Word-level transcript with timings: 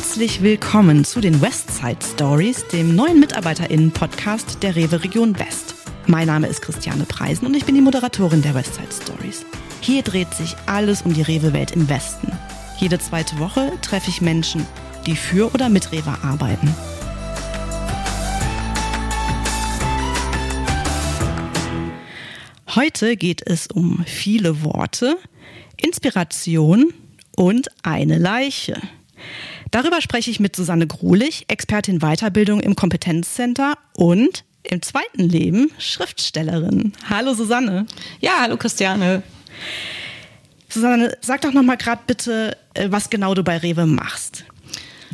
Herzlich 0.00 0.40
willkommen 0.40 1.04
zu 1.04 1.20
den 1.20 1.42
Westside 1.42 1.98
Stories, 2.02 2.66
dem 2.68 2.94
neuen 2.94 3.20
MitarbeiterInnen-Podcast 3.20 4.62
der 4.62 4.74
Rewe 4.74 5.04
Region 5.04 5.38
West. 5.38 5.74
Mein 6.06 6.26
Name 6.26 6.46
ist 6.46 6.62
Christiane 6.62 7.04
Preisen 7.04 7.44
und 7.44 7.54
ich 7.54 7.66
bin 7.66 7.74
die 7.74 7.82
Moderatorin 7.82 8.40
der 8.40 8.54
Westside 8.54 8.88
Stories. 8.90 9.44
Hier 9.82 10.02
dreht 10.02 10.32
sich 10.32 10.56
alles 10.64 11.02
um 11.02 11.12
die 11.12 11.20
Rewe-Welt 11.20 11.72
im 11.72 11.86
Westen. 11.90 12.32
Jede 12.78 12.98
zweite 12.98 13.38
Woche 13.38 13.72
treffe 13.82 14.08
ich 14.08 14.22
Menschen, 14.22 14.66
die 15.04 15.16
für 15.16 15.52
oder 15.52 15.68
mit 15.68 15.92
Rewe 15.92 16.16
arbeiten. 16.22 16.74
Heute 22.74 23.16
geht 23.18 23.42
es 23.46 23.66
um 23.66 24.02
viele 24.06 24.64
Worte, 24.64 25.18
Inspiration 25.76 26.94
und 27.36 27.68
eine 27.82 28.16
Leiche. 28.16 28.80
Darüber 29.70 30.00
spreche 30.00 30.30
ich 30.30 30.40
mit 30.40 30.56
Susanne 30.56 30.86
Grulich, 30.86 31.44
Expertin 31.48 32.00
Weiterbildung 32.00 32.60
im 32.60 32.74
Kompetenzcenter 32.74 33.74
und 33.94 34.44
im 34.64 34.82
zweiten 34.82 35.22
Leben 35.22 35.70
Schriftstellerin. 35.78 36.92
Hallo 37.08 37.34
Susanne. 37.34 37.86
Ja, 38.20 38.32
hallo 38.40 38.56
Christiane. 38.56 39.22
Susanne, 40.68 41.16
sag 41.20 41.42
doch 41.42 41.52
noch 41.52 41.62
mal 41.62 41.76
gerade 41.76 42.02
bitte, 42.06 42.56
äh, 42.74 42.88
was 42.90 43.10
genau 43.10 43.34
du 43.34 43.44
bei 43.44 43.58
Rewe 43.58 43.86
machst. 43.86 44.44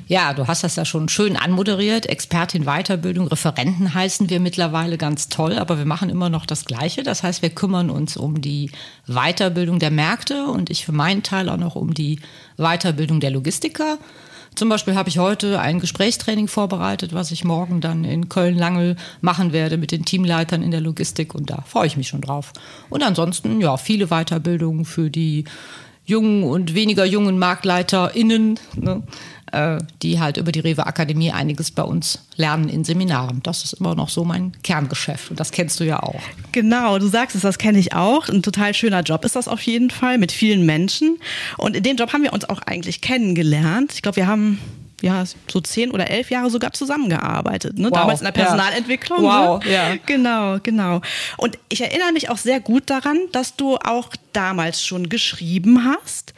Ja, 0.09 0.33
du 0.35 0.47
hast 0.47 0.63
das 0.63 0.77
ja 0.77 0.85
schon 0.85 1.09
schön 1.09 1.37
anmoderiert. 1.37 2.07
Expertin 2.07 2.65
Weiterbildung, 2.65 3.27
Referenten 3.27 3.93
heißen 3.93 4.31
wir 4.31 4.41
mittlerweile 4.41 4.99
ganz 4.99 5.29
toll, 5.29 5.59
aber 5.59 5.79
wir 5.79 5.85
machen 5.85 6.11
immer 6.11 6.29
noch 6.29 6.47
das 6.47 6.65
Gleiche. 6.65 7.03
Das 7.03 7.23
heißt, 7.23 7.43
wir 7.43 7.51
kümmern 7.51 7.91
uns 7.91 8.17
um 8.17 8.41
die 8.41 8.71
Weiterbildung 9.07 9.81
der 9.81 9.91
Märkte 9.91 10.47
und 10.47 10.71
ich 10.71 10.85
für 10.85 10.93
meinen 10.93 11.23
Teil 11.23 11.49
auch 11.49 11.57
noch 11.57 11.75
um 11.75 11.93
die 11.93 12.21
Weiterbildung 12.57 13.21
der 13.21 13.31
Logistiker. 13.31 13.99
Zum 14.57 14.71
Beispiel 14.71 14.95
habe 14.95 15.11
ich 15.11 15.19
heute 15.19 15.61
ein 15.61 15.81
Gesprächstraining 15.81 16.49
vorbereitet, 16.49 17.13
was 17.13 17.31
ich 17.31 17.45
morgen 17.45 17.83
dann 17.83 18.05
in 18.05 18.31
Köln-Langel 18.31 18.97
machen 19.21 19.53
werde 19.53 19.77
mit 19.77 19.93
den 19.93 20.07
Teamleitern 20.07 20.63
in 20.63 20.71
der 20.71 20.81
Logistik 20.81 21.35
und 21.35 21.51
da 21.51 21.63
freue 21.67 21.87
ich 21.87 21.99
mich 21.99 22.09
schon 22.09 22.23
drauf. 22.23 22.55
Und 22.89 23.03
ansonsten, 23.03 23.61
ja, 23.61 23.77
viele 23.77 24.07
Weiterbildungen 24.07 24.87
für 24.87 25.11
die 25.11 25.45
jungen 26.07 26.43
und 26.43 26.75
weniger 26.75 27.05
jungen 27.05 27.39
MarktleiterInnen. 27.39 28.59
Ne? 28.77 29.03
Äh, 29.53 29.79
die 30.03 30.19
halt 30.19 30.39
über 30.39 30.51
die 30.51 30.59
Rewe 30.59 30.87
Akademie 30.87 31.31
einiges 31.31 31.71
bei 31.71 31.85
uns 31.85 32.19
lernen 32.35 32.69
in 32.69 32.83
Seminaren. 32.83 33.45
Das 33.45 33.63
ist 33.63 33.75
immer 33.75 33.95
noch 33.95 34.09
so 34.09 34.25
mein 34.25 34.53
Kerngeschäft 34.65 35.31
und 35.31 35.39
das 35.39 35.53
kennst 35.53 35.79
du 35.79 35.85
ja 35.85 36.03
auch. 36.03 36.21
Genau, 36.51 36.99
du 36.99 37.07
sagst 37.07 37.37
es, 37.37 37.43
das 37.43 37.57
kenne 37.57 37.79
ich 37.79 37.95
auch. 37.95 38.29
Ein 38.29 38.43
total 38.43 38.75
schöner 38.75 39.03
Job 39.03 39.25
ist 39.25 39.37
das 39.37 39.47
auf 39.47 39.63
jeden 39.63 39.91
Fall 39.91 40.19
mit 40.19 40.33
vielen 40.33 40.67
Menschen. 40.67 41.19
Und 41.59 41.77
in 41.77 41.85
dem 41.85 41.97
Job 41.97 42.13
haben 42.13 42.25
wir 42.25 42.33
uns 42.33 42.49
auch 42.49 42.61
eigentlich 42.63 43.03
kennengelernt. 43.03 43.93
Ich 43.95 44.03
glaube, 44.03 44.17
wir 44.17 44.27
haben 44.27 44.59
ja, 45.03 45.25
so 45.49 45.61
zehn 45.61 45.91
oder 45.91 46.11
elf 46.11 46.31
Jahre 46.31 46.51
sogar 46.51 46.73
zusammengearbeitet. 46.73 47.79
Ne? 47.79 47.91
Wow, 47.91 47.99
Damals 47.99 48.21
in 48.21 48.25
der 48.25 48.33
Personalentwicklung. 48.33 49.23
Ja. 49.25 49.49
Wow, 49.49 49.65
ne? 49.65 49.73
ja. 49.73 49.97
Genau, 50.07 50.59
genau. 50.63 51.03
Und 51.37 51.59
ich 51.69 51.83
erinnere 51.83 52.13
mich 52.13 52.31
auch 52.31 52.39
sehr 52.39 52.61
gut 52.61 52.91
daran, 52.91 53.19
dass 53.33 53.57
du 53.57 53.77
auch 53.77 54.11
damals 54.33 54.85
schon 54.85 55.09
geschrieben 55.09 55.85
hast. 55.85 56.35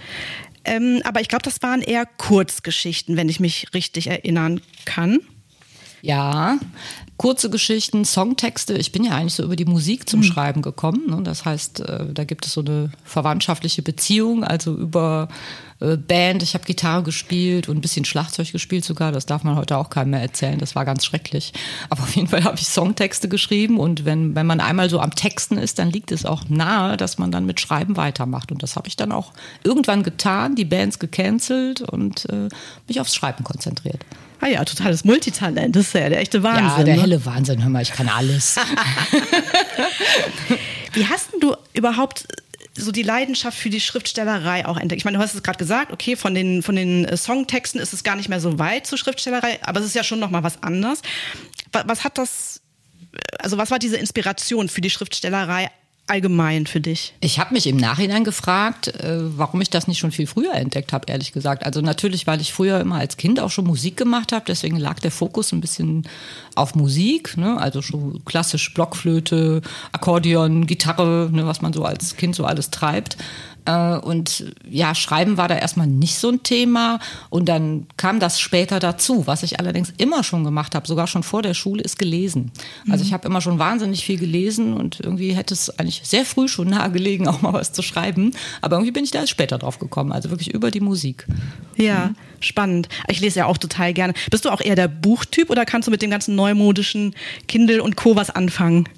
Ähm, 0.68 1.00
aber 1.04 1.20
ich 1.22 1.28
glaube, 1.28 1.42
das 1.42 1.62
waren 1.62 1.80
eher 1.80 2.04
Kurzgeschichten, 2.04 3.16
wenn 3.16 3.30
ich 3.30 3.40
mich 3.40 3.68
richtig 3.72 4.08
erinnern 4.08 4.60
kann. 4.84 5.20
Ja, 6.02 6.58
kurze 7.16 7.50
Geschichten, 7.50 8.04
Songtexte. 8.04 8.74
Ich 8.74 8.92
bin 8.92 9.04
ja 9.04 9.12
eigentlich 9.12 9.34
so 9.34 9.42
über 9.42 9.56
die 9.56 9.64
Musik 9.64 10.08
zum 10.08 10.20
mhm. 10.20 10.24
Schreiben 10.24 10.62
gekommen. 10.62 11.10
Ne? 11.10 11.22
Das 11.24 11.44
heißt, 11.44 11.80
äh, 11.80 12.12
da 12.12 12.24
gibt 12.24 12.46
es 12.46 12.52
so 12.52 12.60
eine 12.60 12.90
verwandtschaftliche 13.04 13.82
Beziehung, 13.82 14.44
also 14.44 14.74
über 14.74 15.28
äh, 15.80 15.96
Band. 15.96 16.44
Ich 16.44 16.54
habe 16.54 16.64
Gitarre 16.64 17.02
gespielt 17.02 17.68
und 17.68 17.76
ein 17.76 17.80
bisschen 17.80 18.04
Schlagzeug 18.04 18.52
gespielt 18.52 18.84
sogar. 18.84 19.10
Das 19.10 19.26
darf 19.26 19.42
man 19.42 19.56
heute 19.56 19.76
auch 19.76 19.90
keinem 19.90 20.10
mehr 20.10 20.22
erzählen. 20.22 20.58
Das 20.58 20.76
war 20.76 20.84
ganz 20.84 21.04
schrecklich. 21.04 21.52
Aber 21.90 22.04
auf 22.04 22.14
jeden 22.14 22.28
Fall 22.28 22.44
habe 22.44 22.56
ich 22.56 22.68
Songtexte 22.68 23.28
geschrieben 23.28 23.80
und 23.80 24.04
wenn, 24.04 24.36
wenn 24.36 24.46
man 24.46 24.60
einmal 24.60 24.88
so 24.88 25.00
am 25.00 25.14
Texten 25.14 25.58
ist, 25.58 25.80
dann 25.80 25.90
liegt 25.90 26.12
es 26.12 26.24
auch 26.24 26.48
nahe, 26.48 26.96
dass 26.96 27.18
man 27.18 27.32
dann 27.32 27.46
mit 27.46 27.60
Schreiben 27.60 27.96
weitermacht. 27.96 28.52
Und 28.52 28.62
das 28.62 28.76
habe 28.76 28.86
ich 28.86 28.94
dann 28.94 29.10
auch 29.10 29.32
irgendwann 29.64 30.04
getan, 30.04 30.54
die 30.54 30.64
Bands 30.64 31.00
gecancelt 31.00 31.80
und 31.80 32.26
äh, 32.30 32.48
mich 32.86 33.00
aufs 33.00 33.14
Schreiben 33.14 33.42
konzentriert. 33.42 34.04
Ah 34.40 34.46
ja, 34.46 34.64
totales 34.64 35.04
Multitalent. 35.04 35.74
Das 35.74 35.88
ist 35.88 35.94
ja 35.94 36.08
der 36.08 36.20
echte 36.20 36.42
Wahnsinn. 36.42 36.78
Ja, 36.78 36.84
der 36.84 36.96
ne? 36.96 37.02
helle 37.02 37.26
Wahnsinn. 37.26 37.62
Hör 37.62 37.70
mal, 37.70 37.82
ich 37.82 37.92
kann 37.92 38.08
alles. 38.08 38.56
Wie 40.92 41.06
hast 41.06 41.30
du 41.40 41.56
überhaupt 41.74 42.26
so 42.76 42.92
die 42.92 43.02
Leidenschaft 43.02 43.58
für 43.58 43.70
die 43.70 43.80
Schriftstellerei 43.80 44.66
auch 44.66 44.76
entdeckt? 44.76 45.00
Ich 45.00 45.04
meine, 45.04 45.18
du 45.18 45.22
hast 45.22 45.34
es 45.34 45.42
gerade 45.42 45.58
gesagt, 45.58 45.92
okay, 45.92 46.14
von 46.14 46.34
den, 46.34 46.62
von 46.62 46.76
den 46.76 47.04
äh, 47.04 47.16
Songtexten 47.16 47.80
ist 47.80 47.92
es 47.92 48.04
gar 48.04 48.14
nicht 48.14 48.28
mehr 48.28 48.40
so 48.40 48.58
weit 48.58 48.86
zur 48.86 48.98
Schriftstellerei, 48.98 49.58
aber 49.62 49.80
es 49.80 49.86
ist 49.86 49.94
ja 49.94 50.04
schon 50.04 50.20
nochmal 50.20 50.44
was 50.44 50.62
anderes. 50.62 51.02
Was, 51.72 51.88
was 51.88 52.04
hat 52.04 52.18
das, 52.18 52.60
also 53.40 53.58
was 53.58 53.72
war 53.72 53.80
diese 53.80 53.96
Inspiration 53.96 54.68
für 54.68 54.80
die 54.80 54.90
Schriftstellerei 54.90 55.70
allgemein 56.08 56.66
für 56.66 56.80
dich? 56.80 57.14
Ich 57.20 57.38
habe 57.38 57.54
mich 57.54 57.66
im 57.66 57.76
Nachhinein 57.76 58.24
gefragt, 58.24 58.88
äh, 58.88 59.18
warum 59.38 59.60
ich 59.60 59.70
das 59.70 59.86
nicht 59.86 59.98
schon 59.98 60.12
viel 60.12 60.26
früher 60.26 60.54
entdeckt 60.54 60.92
habe, 60.92 61.06
ehrlich 61.08 61.32
gesagt. 61.32 61.64
Also 61.64 61.80
natürlich, 61.80 62.26
weil 62.26 62.40
ich 62.40 62.52
früher 62.52 62.80
immer 62.80 62.96
als 62.96 63.16
Kind 63.16 63.40
auch 63.40 63.50
schon 63.50 63.66
Musik 63.66 63.96
gemacht 63.96 64.32
habe, 64.32 64.44
deswegen 64.46 64.76
lag 64.76 65.00
der 65.00 65.10
Fokus 65.10 65.52
ein 65.52 65.60
bisschen 65.60 66.06
auf 66.54 66.74
Musik, 66.74 67.36
ne? 67.36 67.58
also 67.58 67.82
schon 67.82 68.24
klassisch 68.24 68.72
Blockflöte, 68.74 69.62
Akkordeon, 69.92 70.66
Gitarre, 70.66 71.28
ne? 71.32 71.46
was 71.46 71.60
man 71.60 71.72
so 71.72 71.84
als 71.84 72.16
Kind 72.16 72.34
so 72.34 72.44
alles 72.44 72.70
treibt. 72.70 73.16
Äh, 73.68 73.98
und 73.98 74.46
ja, 74.68 74.94
Schreiben 74.94 75.36
war 75.36 75.46
da 75.46 75.56
erstmal 75.56 75.86
nicht 75.86 76.18
so 76.18 76.30
ein 76.30 76.42
Thema. 76.42 76.98
Und 77.28 77.48
dann 77.48 77.86
kam 77.96 78.18
das 78.18 78.40
später 78.40 78.80
dazu. 78.80 79.26
Was 79.26 79.42
ich 79.42 79.60
allerdings 79.60 79.92
immer 79.98 80.24
schon 80.24 80.42
gemacht 80.42 80.74
habe, 80.74 80.86
sogar 80.86 81.06
schon 81.06 81.22
vor 81.22 81.42
der 81.42 81.54
Schule, 81.54 81.82
ist 81.82 81.98
gelesen. 81.98 82.50
Also 82.90 83.04
ich 83.04 83.10
mhm. 83.10 83.14
habe 83.14 83.28
immer 83.28 83.40
schon 83.42 83.58
wahnsinnig 83.58 84.04
viel 84.04 84.18
gelesen 84.18 84.72
und 84.72 85.00
irgendwie 85.00 85.32
hätte 85.32 85.52
es 85.52 85.78
eigentlich 85.78 86.00
sehr 86.04 86.24
früh 86.24 86.48
schon 86.48 86.68
nahegelegen, 86.68 87.28
auch 87.28 87.42
mal 87.42 87.52
was 87.52 87.72
zu 87.72 87.82
schreiben. 87.82 88.32
Aber 88.62 88.76
irgendwie 88.76 88.92
bin 88.92 89.04
ich 89.04 89.10
da 89.10 89.20
erst 89.20 89.30
später 89.30 89.58
drauf 89.58 89.78
gekommen. 89.78 90.12
Also 90.12 90.30
wirklich 90.30 90.54
über 90.54 90.70
die 90.70 90.80
Musik. 90.80 91.26
Ja, 91.76 92.06
mhm. 92.06 92.16
spannend. 92.40 92.88
Ich 93.08 93.20
lese 93.20 93.40
ja 93.40 93.46
auch 93.46 93.58
total 93.58 93.92
gerne. 93.92 94.14
Bist 94.30 94.46
du 94.46 94.50
auch 94.50 94.62
eher 94.62 94.76
der 94.76 94.88
Buchtyp 94.88 95.50
oder 95.50 95.66
kannst 95.66 95.88
du 95.88 95.90
mit 95.90 96.00
dem 96.00 96.10
ganzen 96.10 96.34
neumodischen 96.34 97.14
Kindle 97.46 97.82
und 97.82 97.96
Co. 97.96 98.16
was 98.16 98.30
anfangen? 98.30 98.88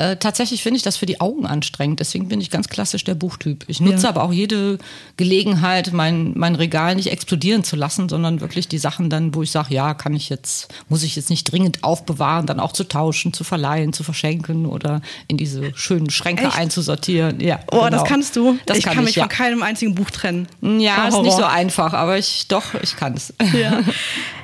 Äh, 0.00 0.16
tatsächlich 0.16 0.62
finde 0.62 0.78
ich 0.78 0.82
das 0.82 0.96
für 0.96 1.04
die 1.04 1.20
Augen 1.20 1.44
anstrengend. 1.44 2.00
Deswegen 2.00 2.28
bin 2.28 2.40
ich 2.40 2.48
ganz 2.48 2.70
klassisch 2.70 3.04
der 3.04 3.14
Buchtyp. 3.14 3.66
Ich 3.66 3.80
nutze 3.80 4.04
ja. 4.04 4.08
aber 4.08 4.22
auch 4.22 4.32
jede 4.32 4.78
Gelegenheit, 5.18 5.92
mein, 5.92 6.32
mein 6.36 6.54
Regal 6.54 6.94
nicht 6.94 7.12
explodieren 7.12 7.64
zu 7.64 7.76
lassen, 7.76 8.08
sondern 8.08 8.40
wirklich 8.40 8.66
die 8.66 8.78
Sachen 8.78 9.10
dann, 9.10 9.34
wo 9.34 9.42
ich 9.42 9.50
sage, 9.50 9.74
ja, 9.74 9.92
kann 9.92 10.14
ich 10.14 10.30
jetzt, 10.30 10.68
muss 10.88 11.02
ich 11.02 11.16
jetzt 11.16 11.28
nicht 11.28 11.44
dringend 11.44 11.84
aufbewahren, 11.84 12.46
dann 12.46 12.60
auch 12.60 12.72
zu 12.72 12.84
tauschen, 12.84 13.34
zu 13.34 13.44
verleihen, 13.44 13.92
zu 13.92 14.02
verschenken 14.02 14.64
oder 14.64 15.02
in 15.28 15.36
diese 15.36 15.76
schönen 15.76 16.08
Schränke 16.08 16.44
Echt? 16.44 16.56
einzusortieren. 16.56 17.38
Ja, 17.38 17.60
oh, 17.70 17.80
genau. 17.80 17.90
das 17.90 18.04
kannst 18.04 18.36
du. 18.36 18.58
Das 18.64 18.78
ich 18.78 18.84
kann, 18.84 18.94
kann 18.94 19.04
mich 19.04 19.16
ja. 19.16 19.24
von 19.24 19.28
keinem 19.28 19.62
einzigen 19.62 19.94
Buch 19.94 20.10
trennen. 20.10 20.48
Ja, 20.62 21.04
oh, 21.04 21.08
ist 21.08 21.22
nicht 21.24 21.36
so 21.36 21.44
einfach, 21.44 21.92
aber 21.92 22.16
ich 22.16 22.48
doch, 22.48 22.72
ich 22.82 22.96
kann 22.96 23.12
es. 23.12 23.34
Ja. 23.52 23.80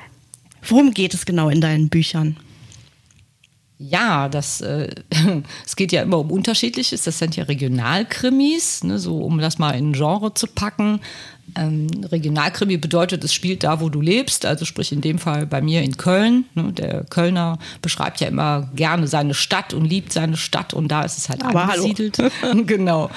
Worum 0.67 0.93
geht 0.93 1.15
es 1.15 1.25
genau 1.25 1.49
in 1.49 1.61
deinen 1.61 1.89
Büchern? 1.89 2.37
Ja, 3.79 4.27
das, 4.27 4.61
äh, 4.61 4.89
es 5.65 5.75
geht 5.75 5.91
ja 5.91 6.01
immer 6.01 6.17
um 6.19 6.31
Unterschiedliches. 6.31 7.03
Das 7.03 7.19
sind 7.19 7.35
ja 7.35 7.43
Regionalkrimis, 7.43 8.83
ne, 8.83 8.97
so 8.97 9.19
um 9.19 9.37
das 9.39 9.59
mal 9.59 9.71
in 9.71 9.91
ein 9.91 9.93
Genre 9.93 10.33
zu 10.33 10.47
packen. 10.47 10.99
Ähm, 11.55 11.87
Regionalkrimi 12.03 12.77
bedeutet, 12.77 13.23
es 13.23 13.33
spielt 13.33 13.63
da, 13.63 13.79
wo 13.79 13.89
du 13.89 14.01
lebst, 14.01 14.45
also 14.45 14.65
sprich 14.65 14.91
in 14.91 15.01
dem 15.01 15.19
Fall 15.19 15.45
bei 15.45 15.61
mir 15.61 15.83
in 15.83 15.95
Köln. 15.95 16.45
Ne, 16.55 16.73
der 16.73 17.03
Kölner 17.05 17.59
beschreibt 17.81 18.19
ja 18.19 18.27
immer 18.27 18.69
gerne 18.75 19.07
seine 19.07 19.35
Stadt 19.35 19.73
und 19.73 19.85
liebt 19.85 20.11
seine 20.11 20.37
Stadt 20.37 20.73
und 20.73 20.87
da 20.89 21.03
ist 21.03 21.17
es 21.19 21.29
halt 21.29 21.43
Aber 21.43 21.63
angesiedelt. 21.63 22.17
genau. 22.65 23.11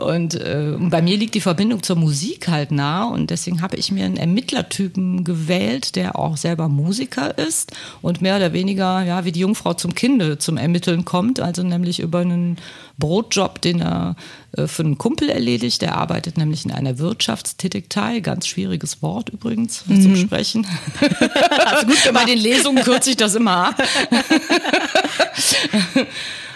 Und 0.00 0.34
äh, 0.34 0.74
bei 0.78 1.02
mir 1.02 1.16
liegt 1.16 1.34
die 1.34 1.40
Verbindung 1.40 1.82
zur 1.82 1.96
Musik 1.96 2.48
halt 2.48 2.72
nah 2.72 3.04
und 3.04 3.30
deswegen 3.30 3.62
habe 3.62 3.76
ich 3.76 3.92
mir 3.92 4.04
einen 4.04 4.16
Ermittlertypen 4.16 5.24
gewählt, 5.24 5.96
der 5.96 6.18
auch 6.18 6.36
selber 6.36 6.68
Musiker 6.68 7.36
ist 7.38 7.72
und 8.02 8.22
mehr 8.22 8.36
oder 8.36 8.52
weniger 8.52 9.02
ja 9.02 9.24
wie 9.24 9.32
die 9.32 9.40
Jungfrau 9.40 9.74
zum 9.74 9.94
Kinde 9.94 10.38
zum 10.38 10.56
Ermitteln 10.56 11.04
kommt, 11.04 11.40
also 11.40 11.62
nämlich 11.62 12.00
über 12.00 12.20
einen 12.20 12.56
Brotjob, 12.98 13.60
den 13.60 13.80
er 13.80 14.16
äh, 14.56 14.66
für 14.66 14.82
einen 14.82 14.98
Kumpel 14.98 15.28
erledigt. 15.28 15.82
Der 15.82 15.96
arbeitet 15.96 16.38
nämlich 16.38 16.64
in 16.64 16.70
einer 16.70 16.98
Wirtschaftstätigkeit, 16.98 18.22
ganz 18.22 18.46
schwieriges 18.46 19.02
Wort 19.02 19.28
übrigens 19.30 19.84
mhm. 19.86 20.02
zum 20.02 20.16
Sprechen. 20.16 20.66
Hast 21.00 21.86
gut 21.86 22.02
gemacht. 22.04 22.14
Bei 22.14 22.24
den 22.24 22.38
Lesungen 22.38 22.84
kürze 22.84 23.10
ich 23.10 23.16
das 23.16 23.34
immer 23.34 23.68
ab. 23.68 23.82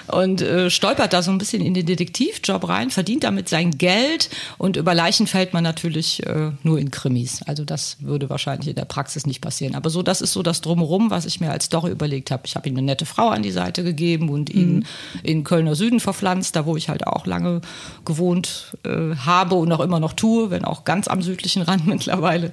und 0.09 0.43
äh, 0.43 0.71
stolpert 0.71 1.13
da 1.13 1.23
so 1.23 1.31
ein 1.31 1.39
bisschen 1.39 1.63
in 1.63 1.75
den 1.75 1.87
Detektivjob 1.87 2.69
rein, 2.69 2.91
verdient 2.91 3.25
damit 3.25 3.49
sein 3.49 3.73
Geld 3.73 4.31
und 4.59 4.77
über 4.77 4.95
Leichen 4.95 5.27
fällt 5.27 5.53
man 5.53 5.65
natürlich 5.65 6.25
äh, 6.27 6.53
nur 6.63 6.79
in 6.79 6.91
Krimis. 6.91 7.43
Also 7.43 7.65
das 7.65 7.97
würde 8.01 8.31
wahrscheinlich 8.31 8.69
in 8.69 8.77
der 8.77 8.85
Praxis 8.85 9.27
nicht 9.27 9.41
passieren. 9.41 9.75
Aber 9.75 9.91
so, 9.91 10.03
das 10.03 10.21
ist 10.21 10.33
so 10.33 10.43
das 10.43 10.61
Drumherum, 10.61 11.11
was 11.11 11.27
ich 11.27 11.41
mir 11.41 11.51
als 11.51 11.67
Story 11.67 11.91
überlegt 11.91 12.31
habe. 12.31 12.43
Ich 12.47 12.57
habe 12.57 12.69
ihm 12.69 12.77
eine 12.77 12.87
nette 12.87 13.07
Frau 13.07 13.29
an 13.29 13.43
die 13.43 13.51
Seite 13.51 13.85
gegeben 13.85 14.29
und 14.29 14.51
ihn 14.51 14.77
mhm. 14.77 14.85
in 15.23 15.45
Kölner 15.45 15.75
Süden 15.75 16.01
verpflanzt, 16.01 16.57
da 16.57 16.67
wo 16.67 16.77
ich 16.77 16.89
halt 16.89 17.07
auch 17.07 17.27
lange 17.27 17.61
gewohnt 18.05 18.77
äh, 18.85 19.17
habe 19.17 19.55
und 19.55 19.73
auch 19.73 19.81
immer 19.81 20.01
noch 20.01 20.13
tue, 20.13 20.51
wenn 20.51 20.65
auch 20.65 20.85
ganz 20.85 21.09
am 21.09 21.23
südlichen 21.23 21.63
Rand 21.63 21.87
mittlerweile. 21.95 22.53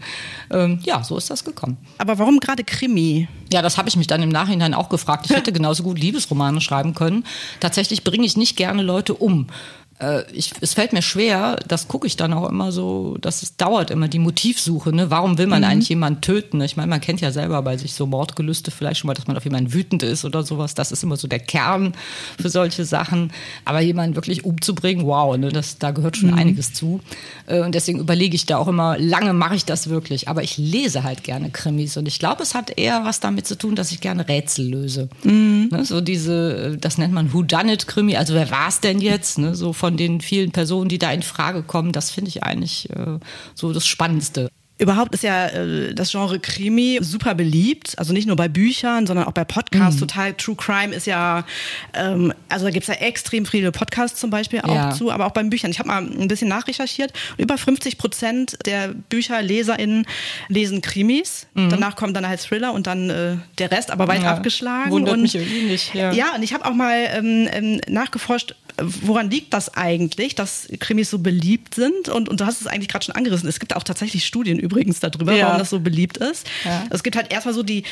Ähm, 0.49 0.79
ja, 0.83 1.03
so 1.03 1.17
ist 1.17 1.29
das 1.29 1.43
gekommen. 1.43 1.77
Aber 1.97 2.19
warum 2.19 2.39
gerade 2.39 2.63
Krimi? 2.63 3.27
Ja, 3.51 3.61
das 3.61 3.77
habe 3.77 3.89
ich 3.89 3.97
mich 3.97 4.07
dann 4.07 4.23
im 4.23 4.29
Nachhinein 4.29 4.73
auch 4.73 4.89
gefragt. 4.89 5.25
Ich 5.29 5.35
hätte 5.35 5.51
genauso 5.51 5.83
gut 5.83 5.99
Liebesromane 5.99 6.61
schreiben 6.61 6.93
können. 6.93 7.25
Tatsächlich 7.59 8.03
bringe 8.03 8.25
ich 8.25 8.37
nicht 8.37 8.57
gerne 8.57 8.81
Leute 8.81 9.13
um 9.13 9.47
äh, 10.01 10.23
ich, 10.33 10.51
es 10.61 10.73
fällt 10.73 10.93
mir 10.93 11.01
schwer, 11.01 11.57
das 11.67 11.87
gucke 11.87 12.07
ich 12.07 12.17
dann 12.17 12.33
auch 12.33 12.49
immer 12.49 12.71
so, 12.71 13.17
dass 13.21 13.43
es 13.43 13.55
dauert 13.55 13.91
immer 13.91 14.07
die 14.07 14.19
Motivsuche. 14.19 14.93
Ne? 14.93 15.09
Warum 15.11 15.37
will 15.37 15.47
man 15.47 15.61
mhm. 15.61 15.67
eigentlich 15.67 15.89
jemanden 15.89 16.21
töten? 16.21 16.59
Ich 16.61 16.75
meine, 16.75 16.89
man 16.89 17.01
kennt 17.01 17.21
ja 17.21 17.31
selber 17.31 17.61
bei 17.61 17.77
sich 17.77 17.93
so 17.93 18.05
Mordgelüste 18.05 18.71
vielleicht 18.71 18.99
schon 18.99 19.07
mal, 19.07 19.13
dass 19.13 19.27
man 19.27 19.37
auf 19.37 19.43
jemanden 19.43 19.73
wütend 19.73 20.03
ist 20.03 20.25
oder 20.25 20.43
sowas. 20.43 20.73
Das 20.73 20.91
ist 20.91 21.03
immer 21.03 21.17
so 21.17 21.27
der 21.27 21.39
Kern 21.39 21.93
für 22.39 22.49
solche 22.49 22.83
Sachen. 22.83 23.31
Aber 23.63 23.81
jemanden 23.81 24.15
wirklich 24.15 24.43
umzubringen, 24.43 25.05
wow, 25.05 25.37
ne? 25.37 25.49
das, 25.49 25.77
da 25.77 25.91
gehört 25.91 26.17
schon 26.17 26.31
mhm. 26.31 26.37
einiges 26.37 26.73
zu. 26.73 26.99
Äh, 27.45 27.61
und 27.61 27.75
deswegen 27.75 27.99
überlege 27.99 28.35
ich 28.35 28.45
da 28.45 28.57
auch 28.57 28.67
immer, 28.67 28.97
lange 28.97 29.33
mache 29.33 29.55
ich 29.55 29.65
das 29.65 29.89
wirklich. 29.89 30.27
Aber 30.27 30.43
ich 30.43 30.57
lese 30.57 31.03
halt 31.03 31.23
gerne 31.23 31.51
Krimis 31.51 31.97
und 31.97 32.07
ich 32.07 32.17
glaube, 32.19 32.41
es 32.43 32.55
hat 32.55 32.77
eher 32.77 33.05
was 33.05 33.19
damit 33.19 33.45
zu 33.47 33.57
tun, 33.57 33.75
dass 33.75 33.91
ich 33.91 34.01
gerne 34.01 34.27
Rätsel 34.27 34.67
löse. 34.67 35.09
Mhm. 35.23 35.69
Ne? 35.71 35.85
So 35.85 36.01
diese, 36.01 36.77
das 36.79 36.97
nennt 36.97 37.13
man 37.13 37.33
Who 37.33 37.43
Done 37.43 37.73
It 37.73 37.87
Krimi, 37.87 38.15
also 38.15 38.33
wer 38.33 38.49
war 38.49 38.67
es 38.67 38.79
denn 38.79 38.99
jetzt? 38.99 39.37
Ne? 39.37 39.55
So 39.55 39.73
von 39.73 39.90
von 39.91 39.97
den 39.97 40.21
vielen 40.21 40.51
Personen, 40.51 40.87
die 40.87 40.99
da 40.99 41.11
in 41.11 41.21
Frage 41.21 41.63
kommen, 41.63 41.91
das 41.91 42.11
finde 42.11 42.29
ich 42.29 42.43
eigentlich 42.43 42.89
äh, 42.91 43.19
so 43.55 43.73
das 43.73 43.85
Spannendste. 43.85 44.49
Überhaupt 44.81 45.13
ist 45.13 45.21
ja 45.21 45.45
äh, 45.45 45.93
das 45.93 46.09
Genre 46.09 46.39
Krimi 46.39 46.97
super 47.01 47.35
beliebt, 47.35 47.93
also 47.99 48.13
nicht 48.13 48.25
nur 48.25 48.35
bei 48.35 48.47
Büchern, 48.47 49.05
sondern 49.05 49.27
auch 49.27 49.31
bei 49.31 49.43
Podcasts. 49.43 49.97
Mhm. 49.97 50.07
Total 50.07 50.33
True 50.33 50.55
Crime 50.55 50.95
ist 50.95 51.05
ja, 51.05 51.45
ähm, 51.93 52.33
also 52.49 52.65
da 52.65 52.71
gibt 52.71 52.87
es 52.87 52.87
ja 52.87 52.95
extrem 52.95 53.45
viele 53.45 53.71
Podcasts 53.71 54.19
zum 54.19 54.31
Beispiel 54.31 54.61
auch 54.61 54.73
ja. 54.73 54.89
zu, 54.89 55.11
aber 55.11 55.27
auch 55.27 55.33
bei 55.33 55.43
Büchern. 55.43 55.69
Ich 55.69 55.77
habe 55.77 55.89
mal 55.89 56.01
ein 56.01 56.27
bisschen 56.27 56.47
nachrecherchiert. 56.47 57.13
Über 57.37 57.59
50 57.59 57.99
Prozent 57.99 58.57
der 58.65 58.95
BücherleserInnen 59.09 60.07
lesen 60.47 60.81
Krimis. 60.81 61.45
Mhm. 61.53 61.69
Danach 61.69 61.95
kommen 61.95 62.15
dann 62.15 62.27
halt 62.27 62.41
Thriller 62.41 62.73
und 62.73 62.87
dann 62.87 63.11
äh, 63.11 63.35
der 63.59 63.69
Rest, 63.69 63.91
aber 63.91 64.07
weit 64.07 64.23
ja. 64.23 64.31
abgeschlagen. 64.31 64.89
Wundert 64.89 65.13
und, 65.13 65.21
mich 65.21 65.35
irgendwie 65.35 65.61
nicht. 65.61 65.93
Ja, 65.93 66.11
ja 66.11 66.33
und 66.33 66.41
ich 66.41 66.55
habe 66.55 66.65
auch 66.65 66.73
mal 66.73 67.07
ähm, 67.13 67.47
ähm, 67.51 67.81
nachgeforscht, 67.87 68.55
woran 68.81 69.29
liegt 69.29 69.53
das 69.53 69.73
eigentlich, 69.75 70.35
dass 70.35 70.67
Krimis 70.79 71.09
so 71.09 71.19
beliebt 71.19 71.75
sind? 71.75 72.09
Und, 72.09 72.29
und 72.29 72.39
du 72.41 72.45
hast 72.45 72.61
es 72.61 72.67
eigentlich 72.67 72.87
gerade 72.87 73.05
schon 73.05 73.15
angerissen. 73.15 73.47
Es 73.47 73.59
gibt 73.59 73.75
auch 73.75 73.83
tatsächlich 73.83 74.25
Studien 74.25 74.59
übrigens 74.59 74.99
darüber, 74.99 75.33
ja. 75.33 75.47
warum 75.47 75.59
das 75.59 75.69
so 75.69 75.79
beliebt 75.79 76.17
ist. 76.17 76.47
Ja. 76.65 76.85
Es 76.89 77.03
gibt 77.03 77.15
halt 77.15 77.31
erstmal 77.31 77.53
so 77.53 77.63
die 77.63 77.83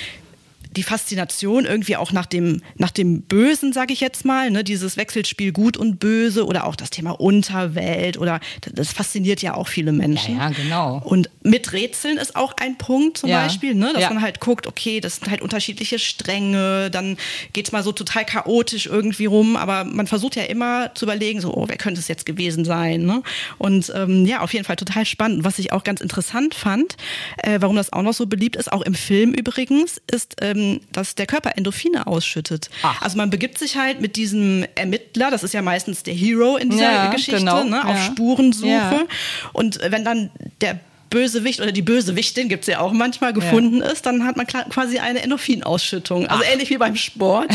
die 0.75 0.83
Faszination 0.83 1.65
irgendwie 1.65 1.97
auch 1.97 2.11
nach 2.11 2.27
dem, 2.27 2.61
nach 2.75 2.91
dem 2.91 3.23
Bösen, 3.23 3.73
sage 3.73 3.91
ich 3.91 4.01
jetzt 4.01 4.23
mal, 4.23 4.51
ne? 4.51 4.63
dieses 4.63 4.97
Wechselspiel 4.97 5.51
Gut 5.51 5.77
und 5.77 5.99
Böse 5.99 6.45
oder 6.45 6.65
auch 6.65 6.75
das 6.75 6.91
Thema 6.91 7.11
Unterwelt 7.11 8.17
oder 8.17 8.39
das 8.71 8.93
fasziniert 8.93 9.41
ja 9.41 9.55
auch 9.55 9.67
viele 9.67 9.91
Menschen. 9.91 10.37
Ja, 10.37 10.49
ja 10.49 10.55
genau. 10.55 11.01
Und 11.03 11.29
mit 11.41 11.73
Rätseln 11.73 12.17
ist 12.17 12.35
auch 12.35 12.53
ein 12.57 12.77
Punkt 12.77 13.17
zum 13.17 13.29
ja. 13.29 13.43
Beispiel, 13.43 13.73
ne? 13.73 13.91
dass 13.93 14.03
ja. 14.03 14.09
man 14.09 14.21
halt 14.21 14.39
guckt, 14.39 14.67
okay, 14.67 14.99
das 14.99 15.15
sind 15.15 15.31
halt 15.31 15.41
unterschiedliche 15.41 15.97
Stränge, 15.97 16.91
dann 16.91 17.17
geht's 17.53 17.71
mal 17.71 17.81
so 17.81 17.91
total 17.91 18.25
chaotisch 18.25 18.85
irgendwie 18.85 19.25
rum, 19.25 19.55
aber 19.55 19.85
man 19.85 20.05
versucht 20.05 20.35
ja 20.35 20.43
immer 20.43 20.93
zu 20.93 21.05
überlegen, 21.05 21.41
so, 21.41 21.51
oh, 21.55 21.65
wer 21.67 21.77
könnte 21.77 21.99
es 21.99 22.07
jetzt 22.07 22.27
gewesen 22.27 22.63
sein? 22.63 23.03
Ne? 23.03 23.23
Und 23.57 23.91
ähm, 23.95 24.25
ja, 24.25 24.41
auf 24.41 24.53
jeden 24.53 24.65
Fall 24.65 24.75
total 24.75 25.05
spannend. 25.05 25.43
Was 25.43 25.57
ich 25.57 25.73
auch 25.73 25.83
ganz 25.83 25.99
interessant 25.99 26.53
fand, 26.53 26.95
äh, 27.37 27.57
warum 27.59 27.75
das 27.75 27.91
auch 27.91 28.03
noch 28.03 28.13
so 28.13 28.27
beliebt 28.27 28.55
ist, 28.55 28.71
auch 28.71 28.83
im 28.83 28.93
Film 28.93 29.33
übrigens, 29.33 29.99
ist 30.11 30.35
ähm, 30.41 30.58
ähm, 30.59 30.81
dass 30.91 31.15
der 31.15 31.25
Körper 31.25 31.57
Endorphine 31.57 32.07
ausschüttet. 32.07 32.69
Ach. 32.83 33.01
Also 33.01 33.17
man 33.17 33.29
begibt 33.29 33.57
sich 33.57 33.77
halt 33.77 34.01
mit 34.01 34.15
diesem 34.15 34.65
Ermittler, 34.75 35.31
das 35.31 35.43
ist 35.43 35.53
ja 35.53 35.61
meistens 35.61 36.03
der 36.03 36.13
Hero 36.13 36.57
in 36.57 36.69
dieser 36.69 36.91
ja, 36.91 37.11
Geschichte, 37.11 37.39
genau. 37.39 37.63
ne, 37.63 37.83
auf 37.85 37.95
ja. 37.95 38.03
Spurensuche. 38.03 38.69
Ja. 38.69 39.05
Und 39.53 39.79
wenn 39.81 40.03
dann 40.03 40.29
der 40.61 40.79
Bösewicht 41.09 41.59
oder 41.59 41.71
die 41.71 41.81
Bösewichtin, 41.81 42.49
gibt 42.49 42.63
es 42.63 42.67
ja 42.67 42.79
auch 42.79 42.91
manchmal, 42.91 43.33
gefunden 43.33 43.79
ja. 43.79 43.87
ist, 43.87 44.05
dann 44.05 44.25
hat 44.25 44.37
man 44.37 44.45
quasi 44.45 44.99
eine 44.99 45.21
Endorphinausschüttung. 45.21 46.27
Also 46.27 46.43
Ach. 46.45 46.51
ähnlich 46.51 46.69
wie 46.69 46.77
beim 46.77 46.95
Sport. 46.95 47.51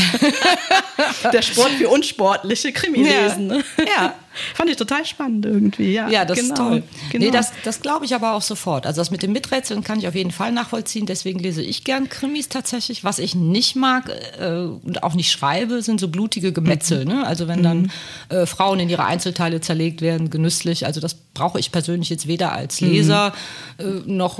Der 1.33 1.43
Sport 1.43 1.71
für 1.73 1.89
Unsportliche, 1.89 2.73
Krimi 2.73 3.03
lesen. 3.03 3.47
Ne? 3.47 3.65
Ja. 3.97 4.15
Fand 4.55 4.71
ich 4.71 4.77
total 4.77 5.05
spannend 5.05 5.47
irgendwie, 5.47 5.93
ja. 5.93 6.09
Ja, 6.09 6.25
das 6.25 6.39
genau. 6.39 6.55
ist 6.55 6.59
toll. 6.59 6.83
Genau. 7.11 7.25
Nee, 7.25 7.31
das, 7.31 7.53
das 7.65 7.81
glaube 7.81 8.05
ich 8.05 8.15
aber 8.15 8.35
auch 8.35 8.43
sofort. 8.43 8.87
Also 8.87 9.01
das 9.01 9.11
mit 9.11 9.23
dem 9.23 9.33
Miträtseln 9.33 9.83
kann 9.83 9.99
ich 9.99 10.09
auf 10.09 10.15
jeden 10.15 10.31
Fall 10.31 10.53
nachvollziehen. 10.53 11.07
Deswegen 11.07 11.39
lese 11.39 11.63
ich 11.63 11.85
gern 11.85 12.09
Krimis 12.09 12.49
tatsächlich. 12.49 13.05
Was 13.05 13.19
ich 13.19 13.35
nicht 13.35 13.77
mag 13.77 14.11
äh, 14.39 14.51
und 14.53 15.03
auch 15.03 15.15
nicht 15.15 15.31
schreibe, 15.31 15.83
sind 15.83 16.01
so 16.01 16.09
blutige 16.09 16.53
Gemetzel. 16.53 17.05
Mhm. 17.05 17.13
Ne? 17.13 17.27
Also 17.27 17.49
wenn 17.49 17.63
dann 17.63 17.83
mhm. 17.83 17.91
äh, 18.29 18.47
Frauen 18.47 18.81
in 18.81 18.89
ihre 18.89 19.05
Einzelteile 19.05 19.61
zerlegt 19.61 20.01
werden, 20.01 20.31
genüsslich. 20.31 20.87
Also 20.87 21.01
das 21.01 21.15
brauche 21.15 21.59
ich 21.59 21.73
persönlich 21.73 22.11
jetzt 22.11 22.27
weder 22.27 22.53
als 22.53 22.81
Leser 22.81 23.33
mhm. 23.79 23.85
äh, 23.85 24.13
noch 24.13 24.39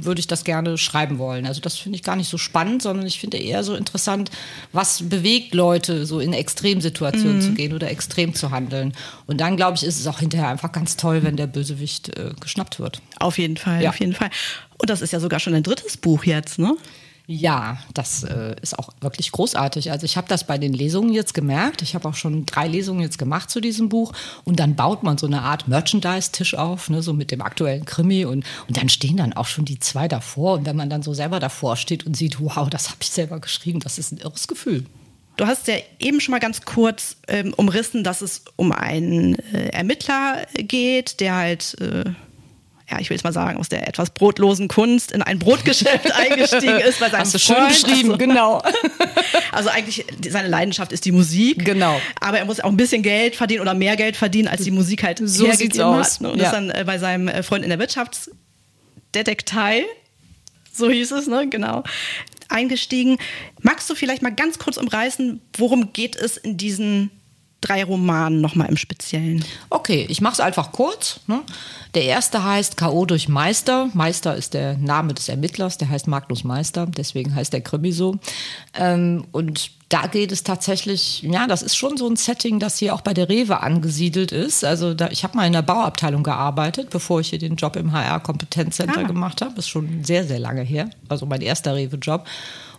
würde 0.00 0.20
ich 0.20 0.26
das 0.26 0.44
gerne 0.44 0.78
schreiben 0.78 1.18
wollen. 1.18 1.46
Also 1.46 1.60
das 1.60 1.76
finde 1.76 1.96
ich 1.96 2.02
gar 2.02 2.16
nicht 2.16 2.28
so 2.28 2.38
spannend, 2.38 2.82
sondern 2.82 3.06
ich 3.06 3.20
finde 3.20 3.36
eher 3.38 3.64
so 3.64 3.74
interessant, 3.74 4.30
was 4.72 5.08
bewegt 5.08 5.54
Leute, 5.54 6.06
so 6.06 6.20
in 6.20 6.32
Extremsituationen 6.32 7.38
mhm. 7.38 7.40
zu 7.40 7.52
gehen 7.52 7.72
oder 7.72 7.90
extrem 7.90 8.34
zu 8.34 8.50
handeln. 8.50 8.92
Und 9.26 9.35
und 9.36 9.40
dann, 9.42 9.58
glaube 9.58 9.76
ich, 9.76 9.82
ist 9.82 10.00
es 10.00 10.06
auch 10.06 10.20
hinterher 10.20 10.48
einfach 10.48 10.72
ganz 10.72 10.96
toll, 10.96 11.22
wenn 11.22 11.36
der 11.36 11.46
Bösewicht 11.46 12.08
äh, 12.16 12.30
geschnappt 12.40 12.80
wird. 12.80 13.02
Auf 13.20 13.36
jeden 13.36 13.58
Fall, 13.58 13.82
ja. 13.82 13.90
auf 13.90 14.00
jeden 14.00 14.14
Fall. 14.14 14.30
Und 14.78 14.88
das 14.88 15.02
ist 15.02 15.12
ja 15.12 15.20
sogar 15.20 15.40
schon 15.40 15.52
ein 15.52 15.62
drittes 15.62 15.98
Buch 15.98 16.24
jetzt, 16.24 16.58
ne? 16.58 16.74
Ja, 17.26 17.76
das 17.92 18.22
äh, 18.22 18.56
ist 18.62 18.78
auch 18.78 18.88
wirklich 19.02 19.30
großartig. 19.32 19.90
Also 19.90 20.06
ich 20.06 20.16
habe 20.16 20.26
das 20.26 20.46
bei 20.46 20.56
den 20.56 20.72
Lesungen 20.72 21.12
jetzt 21.12 21.34
gemerkt. 21.34 21.82
Ich 21.82 21.94
habe 21.94 22.08
auch 22.08 22.14
schon 22.14 22.46
drei 22.46 22.66
Lesungen 22.66 23.02
jetzt 23.02 23.18
gemacht 23.18 23.50
zu 23.50 23.60
diesem 23.60 23.90
Buch. 23.90 24.14
Und 24.44 24.58
dann 24.58 24.74
baut 24.74 25.02
man 25.02 25.18
so 25.18 25.26
eine 25.26 25.42
Art 25.42 25.68
Merchandise-Tisch 25.68 26.54
auf, 26.54 26.88
ne, 26.88 27.02
so 27.02 27.12
mit 27.12 27.30
dem 27.30 27.42
aktuellen 27.42 27.84
Krimi. 27.84 28.24
Und, 28.24 28.46
und 28.68 28.78
dann 28.78 28.88
stehen 28.88 29.18
dann 29.18 29.34
auch 29.34 29.48
schon 29.48 29.66
die 29.66 29.80
zwei 29.80 30.08
davor. 30.08 30.54
Und 30.54 30.64
wenn 30.64 30.76
man 30.76 30.88
dann 30.88 31.02
so 31.02 31.12
selber 31.12 31.40
davor 31.40 31.76
steht 31.76 32.06
und 32.06 32.16
sieht, 32.16 32.40
wow, 32.40 32.70
das 32.70 32.88
habe 32.88 33.00
ich 33.02 33.10
selber 33.10 33.38
geschrieben, 33.38 33.80
das 33.80 33.98
ist 33.98 34.12
ein 34.12 34.18
irres 34.18 34.48
Gefühl. 34.48 34.86
Du 35.36 35.46
hast 35.46 35.68
ja 35.68 35.74
eben 35.98 36.20
schon 36.20 36.32
mal 36.32 36.38
ganz 36.38 36.62
kurz 36.62 37.16
ähm, 37.28 37.52
umrissen, 37.56 38.02
dass 38.02 38.22
es 38.22 38.42
um 38.56 38.72
einen 38.72 39.38
äh, 39.52 39.68
Ermittler 39.68 40.46
geht, 40.54 41.20
der 41.20 41.34
halt, 41.34 41.76
äh, 41.80 42.04
ja, 42.90 43.00
ich 43.00 43.10
will 43.10 43.18
es 43.18 43.24
mal 43.24 43.34
sagen, 43.34 43.58
aus 43.58 43.68
der 43.68 43.86
etwas 43.86 44.08
brotlosen 44.10 44.68
Kunst 44.68 45.12
in 45.12 45.20
ein 45.20 45.38
Brotgeschäft 45.38 46.10
eingestiegen 46.16 46.78
ist 46.78 47.00
bei 47.00 47.10
seinem 47.10 47.20
Hast 47.20 47.34
du 47.34 47.38
schön 47.38 47.68
beschrieben, 47.68 48.12
also, 48.12 48.18
genau. 48.18 48.62
Also 49.52 49.68
eigentlich, 49.70 50.04
seine 50.28 50.48
Leidenschaft 50.48 50.90
ist 50.92 51.04
die 51.04 51.12
Musik. 51.12 51.64
Genau. 51.64 52.00
Aber 52.20 52.38
er 52.38 52.44
muss 52.44 52.60
auch 52.60 52.70
ein 52.70 52.76
bisschen 52.76 53.02
Geld 53.02 53.36
verdienen 53.36 53.60
oder 53.60 53.74
mehr 53.74 53.96
Geld 53.96 54.16
verdienen, 54.16 54.48
als 54.48 54.62
die 54.62 54.70
Musik 54.70 55.02
halt 55.02 55.18
so 55.18 55.50
sieht's 55.52 55.78
aus. 55.78 56.14
hat. 56.14 56.22
Ne? 56.22 56.32
Und 56.32 56.38
ja. 56.38 56.46
ist 56.46 56.52
dann 56.52 56.70
äh, 56.70 56.84
bei 56.86 56.98
seinem 56.98 57.28
äh, 57.28 57.42
Freund 57.42 57.64
in 57.64 57.70
der 57.70 57.78
Wirtschaftsdetektei 57.78 59.84
so 60.72 60.90
hieß 60.90 61.12
es, 61.12 61.26
ne? 61.26 61.48
Genau 61.48 61.84
eingestiegen. 62.48 63.18
Magst 63.62 63.88
du 63.90 63.94
vielleicht 63.94 64.22
mal 64.22 64.34
ganz 64.34 64.58
kurz 64.58 64.76
umreißen, 64.76 65.40
worum 65.56 65.92
geht 65.92 66.16
es 66.16 66.36
in 66.36 66.56
diesen 66.56 67.10
drei 67.60 67.84
Romanen 67.84 68.40
nochmal 68.40 68.68
im 68.68 68.76
Speziellen? 68.76 69.44
Okay, 69.70 70.06
ich 70.08 70.20
mache 70.20 70.34
es 70.34 70.40
einfach 70.40 70.72
kurz. 70.72 71.20
Ne? 71.26 71.42
Der 71.94 72.04
erste 72.04 72.44
heißt 72.44 72.76
K.O. 72.76 73.06
durch 73.06 73.28
Meister. 73.28 73.88
Meister 73.94 74.36
ist 74.36 74.54
der 74.54 74.76
Name 74.76 75.14
des 75.14 75.28
Ermittlers, 75.28 75.78
der 75.78 75.88
heißt 75.88 76.06
Magnus 76.06 76.44
Meister, 76.44 76.86
deswegen 76.86 77.34
heißt 77.34 77.52
der 77.52 77.62
Krimi 77.62 77.92
so. 77.92 78.18
Ähm, 78.74 79.24
und 79.32 79.70
da 79.88 80.06
geht 80.06 80.32
es 80.32 80.42
tatsächlich, 80.42 81.22
ja, 81.22 81.46
das 81.46 81.62
ist 81.62 81.76
schon 81.76 81.96
so 81.96 82.08
ein 82.08 82.16
Setting, 82.16 82.58
das 82.58 82.78
hier 82.78 82.94
auch 82.94 83.02
bei 83.02 83.14
der 83.14 83.28
Rewe 83.28 83.60
angesiedelt 83.60 84.32
ist. 84.32 84.64
Also 84.64 84.94
da, 84.94 85.08
ich 85.10 85.22
habe 85.22 85.36
mal 85.36 85.46
in 85.46 85.52
der 85.52 85.62
Bauabteilung 85.62 86.24
gearbeitet, 86.24 86.90
bevor 86.90 87.20
ich 87.20 87.30
hier 87.30 87.38
den 87.38 87.56
Job 87.56 87.76
im 87.76 87.92
HR-Kompetenzcenter 87.92 89.00
ah. 89.00 89.04
gemacht 89.04 89.42
habe. 89.42 89.54
Das 89.54 89.66
ist 89.66 89.70
schon 89.70 90.02
sehr, 90.04 90.24
sehr 90.24 90.40
lange 90.40 90.62
her. 90.62 90.90
Also 91.08 91.24
mein 91.26 91.40
erster 91.40 91.76
Rewe-Job. 91.76 92.26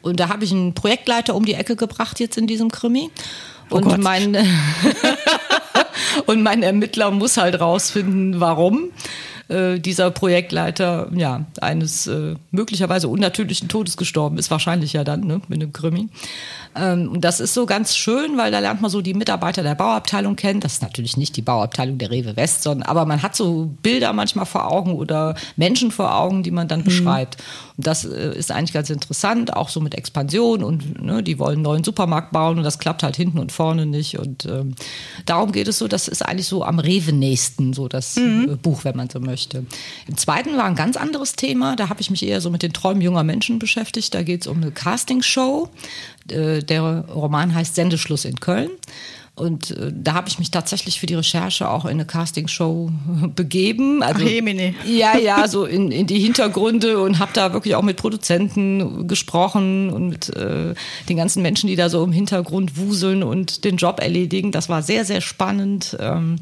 Und 0.02 0.20
da 0.20 0.30
habe 0.30 0.44
ich 0.44 0.52
einen 0.52 0.74
Projektleiter 0.74 1.34
um 1.34 1.46
die 1.46 1.54
Ecke 1.54 1.76
gebracht 1.76 2.20
jetzt 2.20 2.38
in 2.38 2.46
diesem 2.46 2.72
Krimi. 2.72 3.10
Oh 3.70 3.76
und 3.76 3.86
Gott. 3.86 3.98
mein 4.00 4.36
und 6.26 6.44
mein 6.44 6.64
Ermittler 6.64 7.12
muss 7.12 7.38
halt 7.38 7.60
rausfinden, 7.60 8.40
warum 8.40 8.92
äh, 9.50 9.80
dieser 9.80 10.12
Projektleiter 10.12 11.10
ja 11.14 11.46
eines 11.62 12.08
äh, 12.08 12.36
möglicherweise 12.52 13.08
unnatürlichen 13.08 13.70
Todes 13.70 13.98
gestorben 13.98 14.38
ist, 14.38 14.52
wahrscheinlich 14.52 14.94
ja 14.94 15.04
dann, 15.04 15.22
ne, 15.22 15.42
mit 15.48 15.62
einem 15.62 15.74
Krimi. 15.74 16.10
Ähm, 16.78 17.10
und 17.12 17.22
das 17.22 17.40
ist 17.40 17.54
so 17.54 17.66
ganz 17.66 17.96
schön, 17.96 18.38
weil 18.38 18.52
da 18.52 18.60
lernt 18.60 18.82
man 18.82 18.92
so 18.92 19.02
die 19.02 19.14
Mitarbeiter 19.14 19.64
der 19.64 19.76
Bauabteilung 19.76 20.36
kennen. 20.36 20.60
Das 20.60 20.74
ist 20.74 20.82
natürlich 20.82 21.18
nicht 21.18 21.36
die 21.36 21.42
Bauabteilung 21.42 21.98
der 21.98 22.12
Rewe 22.12 22.36
West, 22.36 22.64
sondern 22.64 22.88
aber 22.88 23.06
man 23.06 23.22
hat 23.22 23.36
so 23.36 23.70
Bilder 23.82 24.14
manchmal 24.14 24.46
vor 24.46 24.72
Augen 24.72 24.94
oder 24.94 25.36
Menschen 25.56 25.92
vor 25.92 26.16
Augen, 26.16 26.44
die 26.44 26.52
man 26.52 26.68
dann 26.68 26.82
mhm. 26.82 26.86
beschreibt. 26.86 27.38
Und 27.78 27.86
das 27.88 28.06
äh, 28.06 28.36
ist 28.36 28.52
eigentlich 28.52 28.74
ganz 28.74 28.90
interessant, 28.90 29.56
auch 29.56 29.70
so 29.70 29.80
mit 29.80 29.96
Expansion 29.96 30.64
und 30.64 31.04
ne, 31.04 31.24
die 31.24 31.40
wollen 31.40 31.56
einen 31.56 31.62
neuen 31.64 31.84
Supermarkt 31.84 32.32
bauen 32.32 32.58
und 32.58 32.64
das 32.64 32.80
klappt 32.80 33.04
halt 33.04 33.16
hinten 33.16 33.40
und 33.40 33.52
vorne 33.52 33.86
nicht. 33.86 34.18
Und 34.20 34.46
ähm, 34.46 34.76
darum 35.26 35.52
geht 35.52 35.68
es 35.68 35.78
so, 35.78 35.88
das 35.88 36.08
ist 36.08 36.26
eigentlich 36.26 36.48
so 36.48 36.64
am 36.64 36.80
Rewe-nächsten, 36.80 37.74
so 37.74 37.88
das 37.88 38.16
mhm. 38.16 38.50
Äh, 38.52 38.56
Buch, 38.56 38.84
wenn 38.84 38.96
man 38.98 39.10
so 39.10 39.20
möchte. 39.20 39.66
Im 40.08 40.18
zweiten 40.18 40.58
war 40.58 40.66
ein 40.66 40.76
ganz 40.76 40.98
anderes 40.98 41.36
Thema, 41.36 41.76
da 41.76 41.90
habe 41.90 42.02
ich 42.02 42.10
mich 42.10 42.26
eher 42.26 42.42
so 42.42 42.50
mit 42.50 42.64
den 42.64 42.74
Träumen 42.74 43.02
junger 43.02 43.24
Menschen 43.24 43.60
beschäftigt. 43.60 44.14
Da 44.14 44.24
geht 44.24 44.42
es 44.42 44.48
um 44.48 44.58
eine 44.58 44.72
Castingshow. 44.72 45.70
Äh, 46.32 46.64
der 46.64 47.06
Roman 47.10 47.54
heißt 47.54 47.76
Sendeschluss 47.76 48.26
in 48.26 48.40
Köln. 48.40 48.70
Und 49.38 49.70
äh, 49.70 49.92
da 49.94 50.16
habe 50.16 50.30
ich 50.30 50.40
mich 50.40 50.50
tatsächlich 50.50 51.00
für 51.00 51.06
die 51.06 51.14
Recherche 51.14 51.70
auch 51.70 51.86
in 51.86 51.92
eine 51.92 52.06
Castingshow 52.06 52.90
begeben. 53.36 54.02
Also, 54.02 54.26
Ach. 54.26 54.86
Ja, 54.86 55.16
ja, 55.16 55.48
so 55.48 55.66
in, 55.66 55.92
in 55.92 56.08
die 56.08 56.20
Hintergründe 56.20 57.00
und 57.00 57.20
habe 57.20 57.32
da 57.34 57.54
wirklich 57.54 57.76
auch 57.76 57.84
mit 57.84 57.98
Produzenten 57.98 59.08
gesprochen 59.08 59.92
und 59.92 60.10
mit 60.10 60.36
äh, 60.36 60.74
den 61.08 61.18
ganzen 61.18 61.44
Menschen, 61.44 61.68
die 61.68 61.76
da 61.76 61.90
so 61.90 62.04
im 62.04 62.12
Hintergrund 62.12 62.78
wuseln 62.78 63.22
und 63.22 63.64
den 63.64 63.78
Job 63.78 64.00
erledigen. 64.00 64.52
Das 64.52 64.70
war 64.70 64.82
sehr, 64.82 65.06
sehr 65.06 65.22
spannend. 65.22 65.96
Ähm, 66.00 66.38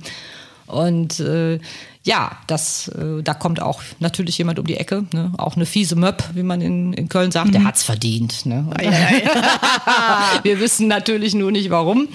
und 0.67 1.19
äh, 1.19 1.59
ja, 2.05 2.37
das, 2.45 2.87
äh, 2.89 3.23
da 3.23 3.33
kommt 3.33 3.59
auch 3.59 3.81
natürlich 3.99 4.37
jemand 4.37 4.59
um 4.59 4.67
die 4.67 4.77
Ecke, 4.77 5.05
ne? 5.11 5.31
auch 5.37 5.55
eine 5.55 5.65
fiese 5.65 5.95
Möb, 5.95 6.23
wie 6.35 6.43
man 6.43 6.61
in, 6.61 6.93
in 6.93 7.09
Köln 7.09 7.31
sagt, 7.31 7.47
mhm. 7.47 7.51
der 7.53 7.63
hat's 7.63 7.81
verdient. 7.83 8.45
Ne? 8.45 8.69
Ei, 8.77 8.87
ei. 8.87 9.23
Wir 10.43 10.59
wissen 10.59 10.87
natürlich 10.87 11.33
nur 11.33 11.51
nicht 11.51 11.71
warum. 11.71 12.07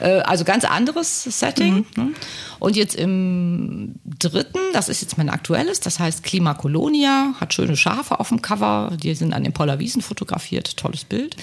Äh, 0.00 0.18
also 0.20 0.44
ganz 0.44 0.64
anderes 0.64 1.22
Setting. 1.22 1.86
Mhm. 1.96 2.04
Ne? 2.04 2.12
Und 2.58 2.74
jetzt 2.74 2.96
im 2.96 3.94
dritten, 4.18 4.58
das 4.72 4.88
ist 4.88 5.00
jetzt 5.02 5.16
mein 5.16 5.30
aktuelles, 5.30 5.78
das 5.78 6.00
heißt 6.00 6.24
Klimakolonia, 6.24 7.34
hat 7.38 7.54
schöne 7.54 7.76
Schafe 7.76 8.18
auf 8.18 8.30
dem 8.30 8.42
Cover, 8.42 8.96
die 9.00 9.14
sind 9.14 9.32
an 9.32 9.44
den 9.44 9.52
Pollerwiesen 9.52 10.02
fotografiert, 10.02 10.76
tolles 10.76 11.04
Bild 11.04 11.36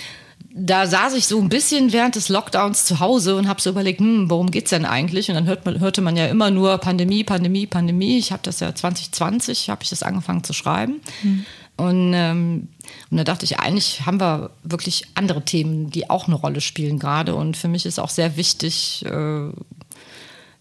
da 0.56 0.86
saß 0.86 1.16
ich 1.16 1.26
so 1.26 1.42
ein 1.42 1.50
bisschen 1.50 1.94
während 1.94 2.16
des 2.16 2.30
Lockdowns 2.30 2.86
zu 2.86 3.00
Hause 3.00 3.36
und 3.36 3.48
habe 3.48 3.60
so 3.60 3.72
überlegt, 3.72 4.00
hm, 4.00 4.30
worum 4.30 4.52
geht's 4.52 4.70
denn 4.70 4.86
eigentlich? 4.86 5.30
Und 5.30 5.36
dann 5.36 5.48
hört 5.48 5.66
man, 5.66 5.80
hörte 5.80 6.02
man 6.02 6.16
ja 6.16 6.28
immer 6.28 6.52
nur 6.52 6.78
Pandemie, 6.78 7.24
Pandemie, 7.24 7.66
Pandemie. 7.66 8.20
Ich 8.20 8.32
habe 8.32 8.44
das 8.44 8.60
ja 8.60 8.74
2020, 8.74 9.72
habe 9.72 9.82
ich 9.82 9.90
das 9.90 10.04
angefangen 10.04 10.44
zu 10.44 10.54
schreiben. 10.54 11.02
Mhm. 11.24 11.46
Und, 11.76 12.14
ähm, 12.14 12.68
und 13.10 13.18
da 13.18 13.24
dachte 13.24 13.46
ich, 13.46 13.60
eigentlich 13.60 14.06
haben 14.06 14.20
wir 14.20 14.52
wirklich 14.64 15.06
andere 15.16 15.44
Themen, 15.44 15.90
die 15.90 16.12
auch 16.12 16.28
eine 16.28 16.36
Rolle 16.36 16.62
spielen 16.62 17.00
gerade. 17.00 17.34
Und 17.34 17.58
für 17.58 17.68
mich 17.68 17.88
ist 17.88 18.00
auch 18.00 18.12
sehr 18.12 18.38
wichtig, 18.38 19.04
äh, 19.06 19.50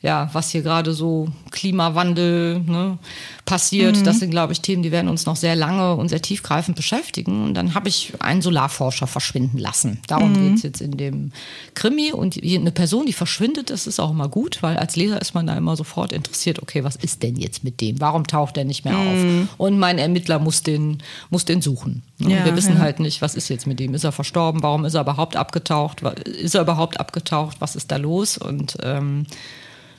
ja, 0.02 0.28
was 0.32 0.50
hier 0.50 0.62
gerade 0.62 0.92
so 0.92 1.28
Klimawandel 1.52 2.59
ne, 2.61 2.99
passiert. 3.44 3.97
Mhm. 3.97 4.04
Das 4.04 4.18
sind, 4.18 4.30
glaube 4.30 4.52
ich, 4.52 4.61
Themen, 4.61 4.82
die 4.82 4.90
werden 4.90 5.09
uns 5.09 5.26
noch 5.26 5.37
sehr 5.37 5.54
lange 5.54 5.94
und 5.94 6.09
sehr 6.09 6.21
tiefgreifend 6.21 6.76
beschäftigen. 6.76 7.44
Und 7.44 7.54
dann 7.54 7.75
habe 7.75 7.88
ich 7.88 8.12
einen 8.18 8.42
Solarforscher 8.42 9.06
verschwinden 9.06 9.59
lassen. 9.59 10.00
Darum 10.09 10.32
mhm. 10.32 10.49
geht 10.49 10.56
es 10.56 10.62
jetzt 10.64 10.80
in 10.80 10.97
dem 10.97 11.30
Krimi. 11.75 12.12
Und 12.12 12.37
eine 12.42 12.73
Person, 12.73 13.06
die 13.06 13.12
verschwindet, 13.12 13.71
das 13.71 13.87
ist 13.87 14.00
auch 14.00 14.11
immer 14.11 14.28
gut, 14.28 14.61
weil 14.61 14.76
als 14.76 14.97
Leser 14.97 15.21
ist 15.21 15.35
man 15.35 15.47
da 15.47 15.56
immer 15.56 15.76
sofort 15.76 16.12
interessiert, 16.12 16.61
okay, 16.61 16.82
was 16.82 16.97
ist 16.97 17.23
denn 17.23 17.37
jetzt 17.37 17.62
mit 17.62 17.80
dem? 17.80 18.00
Warum 18.00 18.26
taucht 18.26 18.56
der 18.56 18.64
nicht 18.64 18.85
mehr 18.85 18.94
mhm. 18.94 19.42
auf? 19.49 19.59
Und 19.59 19.78
mein 19.78 19.99
Ermittler 19.99 20.40
muss 20.40 20.64
den, 20.64 20.99
muss 21.30 21.44
den 21.44 21.62
suchen. 21.62 22.02
Ja, 22.18 22.44
wir 22.44 22.56
wissen 22.56 22.75
ja. 22.75 22.80
halt 22.80 22.99
nicht, 22.99 23.23
was 23.23 23.37
ist 23.37 23.49
jetzt 23.49 23.68
mit 23.68 23.78
dem? 23.78 23.94
Ist 23.94 24.04
er 24.04 24.12
verstorben? 24.12 24.64
Warum 24.64 24.85
ist 24.85 24.94
er 24.94 25.02
überhaupt 25.02 25.37
abgetaucht? 25.37 26.02
Ist 26.02 26.56
er 26.56 26.62
überhaupt 26.62 26.99
abgetaucht? 26.99 27.61
Was 27.61 27.76
ist 27.76 27.92
da 27.92 27.97
los? 27.99 28.37
Und 28.37 28.78
ähm, 28.82 29.26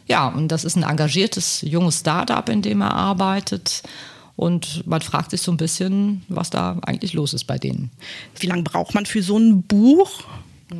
ja, 0.08 0.28
und 0.28 0.50
das 0.50 0.64
ist 0.64 0.76
ein 0.76 0.84
engagiertes 0.84 1.62
junges 1.62 2.00
Startup, 2.00 2.48
in 2.50 2.62
dem 2.62 2.82
er 2.82 2.94
arbeitet. 2.94 3.84
Und 4.36 4.86
man 4.88 5.02
fragt 5.02 5.32
sich 5.32 5.42
so 5.42 5.52
ein 5.52 5.58
bisschen, 5.58 6.24
was 6.28 6.50
da 6.50 6.78
eigentlich 6.86 7.14
los 7.14 7.34
ist 7.34 7.46
bei 7.46 7.58
denen. 7.58 7.92
Wie 8.40 8.48
lange 8.48 8.64
braucht 8.64 8.96
man 8.96 9.06
für 9.06 9.22
so 9.22 9.38
ein 9.38 9.62
Buch? 9.62 10.24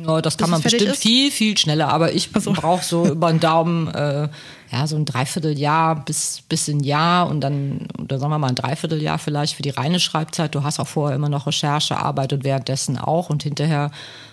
Ja, 0.06 0.20
das 0.20 0.36
kann 0.36 0.50
man 0.50 0.60
bestimmt 0.60 0.90
ist? 0.90 1.02
viel, 1.02 1.30
viel 1.30 1.56
schneller. 1.56 1.88
Aber 1.88 2.12
ich 2.12 2.30
so. 2.34 2.52
brauche 2.52 2.84
so 2.84 3.06
über 3.12 3.30
den 3.30 3.40
Daumen 3.40 3.88
äh, 3.88 4.28
ja, 4.74 4.88
so 4.88 4.96
ein 4.96 5.04
Dreivierteljahr 5.04 6.04
bis, 6.04 6.42
bis 6.48 6.66
ein 6.68 6.80
Jahr 6.80 7.28
und 7.28 7.40
dann, 7.40 7.86
oder 8.02 8.18
sagen 8.18 8.32
wir 8.32 8.38
mal 8.38 8.48
ein 8.48 8.56
Dreivierteljahr 8.56 9.18
vielleicht 9.18 9.54
für 9.54 9.62
die 9.62 9.70
reine 9.70 10.00
Schreibzeit. 10.00 10.52
Du 10.52 10.64
hast 10.64 10.80
auch 10.80 10.88
vorher 10.88 11.14
immer 11.14 11.28
noch 11.28 11.46
Recherchearbeit 11.46 12.32
und 12.32 12.42
währenddessen 12.42 12.98
auch 12.98 13.30
und 13.30 13.44
hinterher 13.44 13.92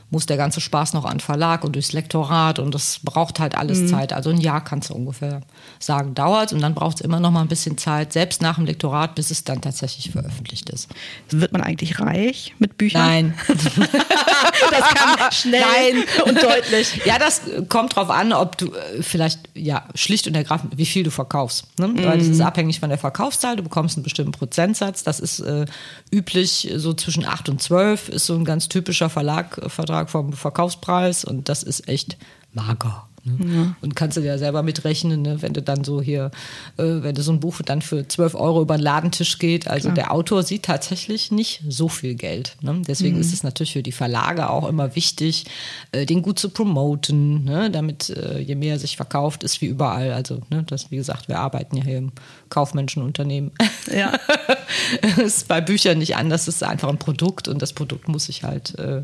muss 0.10 0.26
der 0.26 0.38
ganze 0.38 0.60
Spaß 0.60 0.94
noch 0.94 1.06
an 1.06 1.22
Verlag 1.22 1.64
und 1.64 1.74
durchs 1.74 1.94
Lektorat 1.94 2.60
und 2.60 2.76
das 2.76 3.00
braucht 3.04 3.40
halt 3.40 3.56
alles 3.56 3.80
mhm. 3.80 3.88
Zeit. 3.88 4.14
Also 4.14 4.30
ein 4.30 4.42
Jahr 4.42 4.62
kannst 4.62 4.90
du 4.90 4.96
ungefähr 4.96 5.42
sagen, 5.80 6.16
dauert 6.16 6.52
und 6.52 6.62
dann 6.62 6.74
braucht 6.74 6.98
es 6.98 7.02
immer 7.02 7.20
noch 7.20 7.32
mal 7.32 7.42
ein 7.42 7.48
bisschen 7.48 7.78
Zeit, 7.78 8.12
selbst 8.12 8.42
nach 8.42 8.56
dem 8.56 8.66
Lektorat, 8.66 9.16
bis 9.16 9.32
es 9.32 9.46
dann 9.46 9.62
tatsächlich 9.62 10.12
veröffentlicht 10.12 10.70
ist. 10.70 10.90
Wird 11.30 11.54
man 11.54 11.62
eigentlich 11.62 12.00
reich 12.00 12.54
mit 12.60 12.78
Büchern? 12.78 13.02
Nein. 13.02 13.34
das 14.72 14.90
kann 14.90 15.32
schnell 15.32 15.62
Nein. 15.62 16.04
und 16.26 16.44
deutlich. 16.44 17.02
Ja, 17.06 17.18
das 17.18 17.42
kommt 17.70 17.96
drauf 17.96 18.10
an, 18.10 18.34
ob 18.34 18.58
du 18.58 18.74
äh, 18.74 19.02
vielleicht, 19.02 19.40
ja, 19.54 19.86
schlicht 19.96 20.28
und 20.32 20.36
ergreifend, 20.36 20.78
wie 20.78 20.86
viel 20.86 21.04
du 21.04 21.12
verkaufst. 21.12 21.68
Ne? 21.80 21.90
Mhm. 21.90 22.04
Weil 22.04 22.18
das 22.18 22.28
ist 22.28 22.42
abhängig 22.42 22.80
von 22.80 22.90
der 22.90 22.98
Verkaufszahl. 22.98 23.56
Du 23.56 23.64
bekommst 23.64 23.98
einen 23.98 24.04
bestimmten 24.04 24.32
Prozentsatz. 24.32 25.04
Das 25.04 25.20
ist 25.20 25.40
äh, 25.40 25.66
üblich, 26.12 26.72
so 26.76 26.94
zwischen 26.94 27.26
8 27.26 27.50
und 27.50 27.62
12 27.62 28.10
ist 28.10 28.26
so 28.26 28.36
ein 28.36 28.46
ganz 28.46 28.68
typischer 28.68 29.10
Verlag, 29.10 29.62
Vertrag 29.68 29.92
Betrag 29.92 30.10
vom 30.10 30.34
Verkaufspreis 30.34 31.26
und 31.26 31.50
das 31.50 31.64
ist 31.64 31.88
echt 31.88 32.18
mager. 32.54 33.08
Ne? 33.24 33.56
Ja. 33.56 33.76
Und 33.82 33.96
kannst 33.96 34.18
du 34.18 34.22
ja 34.22 34.38
selber 34.38 34.64
mitrechnen, 34.64 35.22
ne? 35.22 35.42
wenn 35.42 35.54
du 35.54 35.62
dann 35.62 35.84
so 35.84 36.02
hier, 36.02 36.32
äh, 36.78 36.84
wenn 36.84 37.16
du 37.16 37.22
so 37.22 37.32
ein 37.32 37.40
Buch 37.40 37.62
dann 37.64 37.82
für 37.82 38.08
12 38.08 38.36
Euro 38.36 38.62
über 38.62 38.78
den 38.78 38.84
Ladentisch 38.84 39.38
geht. 39.38 39.68
Also 39.68 39.90
Klar. 39.90 39.96
der 39.96 40.12
Autor 40.12 40.44
sieht 40.44 40.64
tatsächlich 40.64 41.32
nicht 41.32 41.64
so 41.68 41.88
viel 41.88 42.16
Geld. 42.16 42.56
Ne? 42.62 42.82
Deswegen 42.88 43.16
mhm. 43.16 43.22
ist 43.22 43.34
es 43.34 43.44
natürlich 43.44 43.74
für 43.74 43.84
die 43.84 43.92
Verlage 43.92 44.50
auch 44.50 44.68
immer 44.68 44.96
wichtig, 44.96 45.46
äh, 45.92 46.06
den 46.06 46.22
gut 46.22 46.40
zu 46.40 46.50
promoten, 46.50 47.44
ne? 47.44 47.70
damit 47.70 48.10
äh, 48.10 48.40
je 48.40 48.56
mehr 48.56 48.80
sich 48.80 48.98
verkauft, 48.98 49.44
ist 49.44 49.62
wie 49.62 49.68
überall. 49.68 50.14
Also 50.14 50.42
ne? 50.50 50.64
das, 50.68 50.92
wie 50.92 50.98
gesagt, 50.98 51.28
wir 51.28 51.40
arbeiten 51.40 51.78
ja 51.78 51.84
hier 51.84 51.98
im 51.98 52.12
kaufmännischen 52.50 53.04
Unternehmen. 53.04 53.52
Ja. 53.96 54.14
ist 55.18 55.48
bei 55.48 55.62
Büchern 55.62 55.98
nicht 55.98 56.16
anders, 56.16 56.48
es 56.48 56.56
ist 56.56 56.64
einfach 56.64 56.90
ein 56.90 56.98
Produkt 56.98 57.48
und 57.48 57.62
das 57.62 57.74
Produkt 57.74 58.08
muss 58.08 58.26
sich 58.26 58.44
halt 58.44 58.78
äh, 58.80 59.04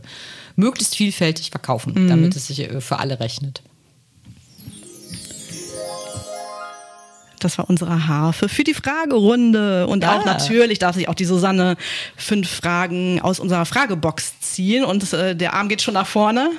möglichst 0.56 0.96
vielfältig 0.96 1.52
verkaufen, 1.52 1.94
mhm. 1.96 2.10
damit 2.10 2.36
es 2.36 2.48
sich 2.48 2.60
äh, 2.60 2.82
für 2.82 3.00
alle 3.00 3.20
rechnet. 3.20 3.62
Das 7.40 7.58
war 7.58 7.70
unsere 7.70 8.08
Harfe 8.08 8.50
für 8.50 8.64
die 8.64 8.74
Fragerunde. 8.74 9.88
Und 9.88 10.04
ja. 10.04 10.18
auch 10.18 10.26
natürlich 10.26 10.80
darf 10.80 10.96
sich 10.96 11.08
auch 11.10 11.16
die 11.16 11.26
Susanne 11.26 11.78
fünf 12.16 12.50
Fragen 12.50 13.22
aus 13.22 13.40
unserer 13.40 13.66
Fragebox 13.66 14.40
ziehen. 14.40 14.84
Und 14.84 15.12
äh, 15.14 15.36
der 15.36 15.54
Arm 15.54 15.70
geht 15.70 15.82
schon 15.82 15.94
nach 15.94 16.08
vorne. 16.08 16.52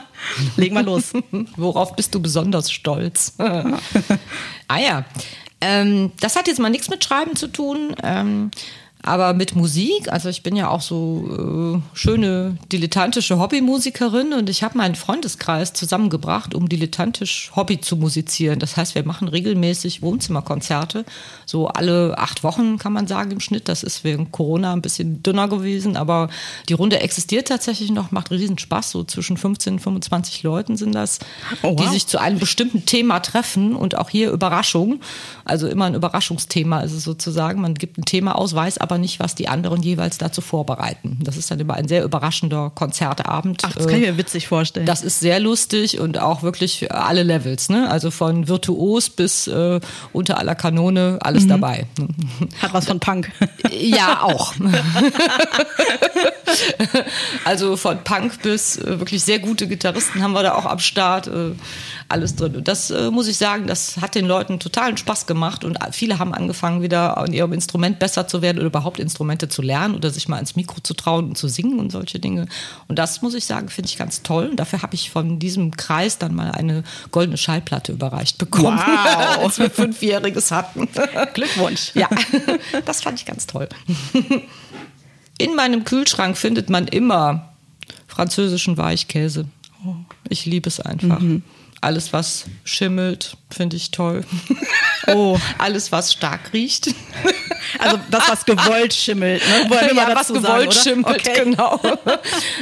Legen 0.56 0.74
wir 0.74 0.82
los. 0.82 1.12
Worauf 1.56 1.96
bist 1.96 2.14
du 2.14 2.22
besonders 2.22 2.70
stolz? 2.70 3.34
ah 3.38 4.78
ja. 4.78 5.04
Ähm, 5.60 6.12
das 6.20 6.36
hat 6.36 6.48
jetzt 6.48 6.58
mal 6.58 6.70
nichts 6.70 6.90
mit 6.90 7.04
Schreiben 7.04 7.36
zu 7.36 7.46
tun. 7.46 7.94
Ähm, 8.02 8.50
aber 9.02 9.34
mit 9.34 9.56
Musik, 9.56 10.12
also 10.12 10.28
ich 10.28 10.44
bin 10.44 10.54
ja 10.54 10.68
auch 10.68 10.80
so 10.80 11.80
äh, 11.82 11.96
schöne 11.96 12.56
dilettantische 12.70 13.38
Hobbymusikerin 13.38 14.32
und 14.32 14.48
ich 14.48 14.62
habe 14.62 14.78
meinen 14.78 14.94
Freundeskreis 14.94 15.72
zusammengebracht, 15.72 16.54
um 16.54 16.68
dilettantisch 16.68 17.50
Hobby 17.56 17.80
zu 17.80 17.96
musizieren. 17.96 18.60
Das 18.60 18.76
heißt, 18.76 18.94
wir 18.94 19.04
machen 19.04 19.26
regelmäßig 19.26 20.02
Wohnzimmerkonzerte, 20.02 21.04
so 21.46 21.66
alle 21.66 22.16
acht 22.16 22.44
Wochen 22.44 22.78
kann 22.78 22.92
man 22.92 23.08
sagen 23.08 23.32
im 23.32 23.40
Schnitt. 23.40 23.68
Das 23.68 23.82
ist 23.82 24.04
wegen 24.04 24.30
Corona 24.30 24.72
ein 24.72 24.82
bisschen 24.82 25.20
dünner 25.22 25.48
gewesen, 25.48 25.96
aber 25.96 26.28
die 26.68 26.74
Runde 26.74 27.00
existiert 27.00 27.48
tatsächlich 27.48 27.90
noch, 27.90 28.12
macht 28.12 28.30
riesen 28.30 28.58
Spaß. 28.58 28.92
So 28.92 29.02
zwischen 29.02 29.36
15 29.36 29.74
und 29.74 29.80
25 29.80 30.44
Leuten 30.44 30.76
sind 30.76 30.94
das, 30.94 31.18
oh, 31.62 31.70
wow. 31.70 31.76
die 31.76 31.88
sich 31.88 32.06
zu 32.06 32.20
einem 32.20 32.38
bestimmten 32.38 32.86
Thema 32.86 33.18
treffen 33.18 33.74
und 33.74 33.98
auch 33.98 34.10
hier 34.10 34.30
Überraschung, 34.30 35.00
also 35.44 35.66
immer 35.66 35.86
ein 35.86 35.94
Überraschungsthema 35.94 36.80
ist 36.82 36.92
es 36.92 37.02
sozusagen. 37.02 37.60
Man 37.60 37.74
gibt 37.74 37.98
ein 37.98 38.04
Thema 38.04 38.36
aus, 38.36 38.54
weiß 38.54 38.78
aber 38.78 38.91
aber 38.92 38.98
nicht, 38.98 39.20
was 39.20 39.34
die 39.34 39.48
anderen 39.48 39.82
jeweils 39.82 40.18
dazu 40.18 40.42
vorbereiten. 40.42 41.18
Das 41.22 41.38
ist 41.38 41.50
dann 41.50 41.58
immer 41.58 41.74
ein 41.74 41.88
sehr 41.88 42.04
überraschender 42.04 42.70
Konzertabend. 42.74 43.62
Ach, 43.64 43.72
das 43.72 43.86
kann 43.86 43.96
ich 43.96 44.06
mir 44.06 44.18
witzig 44.18 44.48
vorstellen. 44.48 44.84
Das 44.84 45.02
ist 45.02 45.20
sehr 45.20 45.40
lustig 45.40 45.98
und 45.98 46.18
auch 46.18 46.42
wirklich 46.42 46.92
alle 46.92 47.22
Levels. 47.22 47.70
Ne? 47.70 47.90
Also 47.90 48.10
von 48.10 48.48
virtuos 48.48 49.08
bis 49.08 49.46
äh, 49.46 49.80
unter 50.12 50.36
aller 50.36 50.54
Kanone, 50.54 51.18
alles 51.22 51.44
mhm. 51.44 51.48
dabei. 51.48 51.86
Hat 52.60 52.74
was 52.74 52.86
von 52.86 53.00
Punk. 53.00 53.32
Ja, 53.70 54.22
auch. 54.22 54.54
also 57.44 57.76
von 57.76 58.04
Punk 58.04 58.42
bis 58.42 58.76
äh, 58.76 58.98
wirklich 58.98 59.22
sehr 59.22 59.38
gute 59.38 59.66
Gitarristen 59.66 60.22
haben 60.22 60.32
wir 60.32 60.42
da 60.42 60.54
auch 60.54 60.66
am 60.66 60.78
Start. 60.78 61.28
Äh, 61.28 61.52
alles 62.12 62.36
drin. 62.36 62.56
Und 62.56 62.68
das 62.68 62.90
äh, 62.90 63.10
muss 63.10 63.26
ich 63.26 63.38
sagen, 63.38 63.66
das 63.66 63.96
hat 64.00 64.14
den 64.14 64.26
Leuten 64.26 64.60
totalen 64.60 64.96
Spaß 64.96 65.26
gemacht 65.26 65.64
und 65.64 65.78
viele 65.92 66.18
haben 66.18 66.34
angefangen, 66.34 66.82
wieder 66.82 67.16
an 67.16 67.32
ihrem 67.32 67.52
Instrument 67.52 67.98
besser 67.98 68.28
zu 68.28 68.42
werden 68.42 68.58
oder 68.58 68.66
überhaupt 68.66 68.81
Instrumente 68.98 69.48
zu 69.48 69.62
lernen 69.62 69.94
oder 69.94 70.10
sich 70.10 70.28
mal 70.28 70.38
ins 70.38 70.56
Mikro 70.56 70.80
zu 70.82 70.94
trauen 70.94 71.28
und 71.28 71.38
zu 71.38 71.48
singen 71.48 71.78
und 71.78 71.90
solche 71.90 72.18
Dinge. 72.18 72.46
Und 72.88 72.98
das 72.98 73.22
muss 73.22 73.34
ich 73.34 73.44
sagen, 73.44 73.68
finde 73.68 73.88
ich 73.88 73.98
ganz 73.98 74.22
toll. 74.22 74.48
Und 74.48 74.56
dafür 74.56 74.82
habe 74.82 74.94
ich 74.94 75.10
von 75.10 75.38
diesem 75.38 75.76
Kreis 75.76 76.18
dann 76.18 76.34
mal 76.34 76.50
eine 76.52 76.84
goldene 77.10 77.36
Schallplatte 77.36 77.92
überreicht 77.92 78.38
bekommen, 78.38 78.78
wow. 78.78 79.38
als 79.44 79.58
wir 79.58 79.70
Fünfjähriges 79.70 80.50
hatten. 80.50 80.88
Glückwunsch. 81.34 81.92
Ja, 81.94 82.08
das 82.84 83.02
fand 83.02 83.18
ich 83.18 83.26
ganz 83.26 83.46
toll. 83.46 83.68
In 85.38 85.54
meinem 85.54 85.84
Kühlschrank 85.84 86.36
findet 86.36 86.70
man 86.70 86.88
immer 86.88 87.52
französischen 88.06 88.76
Weichkäse. 88.76 89.46
Oh, 89.84 89.94
ich 90.28 90.46
liebe 90.46 90.68
es 90.68 90.80
einfach. 90.80 91.20
Mhm. 91.20 91.42
Alles, 91.82 92.12
was 92.12 92.44
schimmelt, 92.64 93.36
finde 93.50 93.76
ich 93.76 93.90
toll. 93.90 94.24
Oh. 95.08 95.36
Alles, 95.58 95.90
was 95.90 96.12
stark 96.12 96.52
riecht. 96.52 96.94
Also 97.78 97.98
das, 98.10 98.28
was 98.28 98.44
gewollt 98.44 98.92
schimmelt. 98.92 99.42
Ne? 99.48 99.70
Wollen 99.70 99.96
ja, 99.96 100.14
was 100.14 100.28
gewollt 100.28 100.72
sagen, 100.72 100.72
schimmelt, 100.72 101.26
okay. 101.26 101.44
genau. 101.44 101.80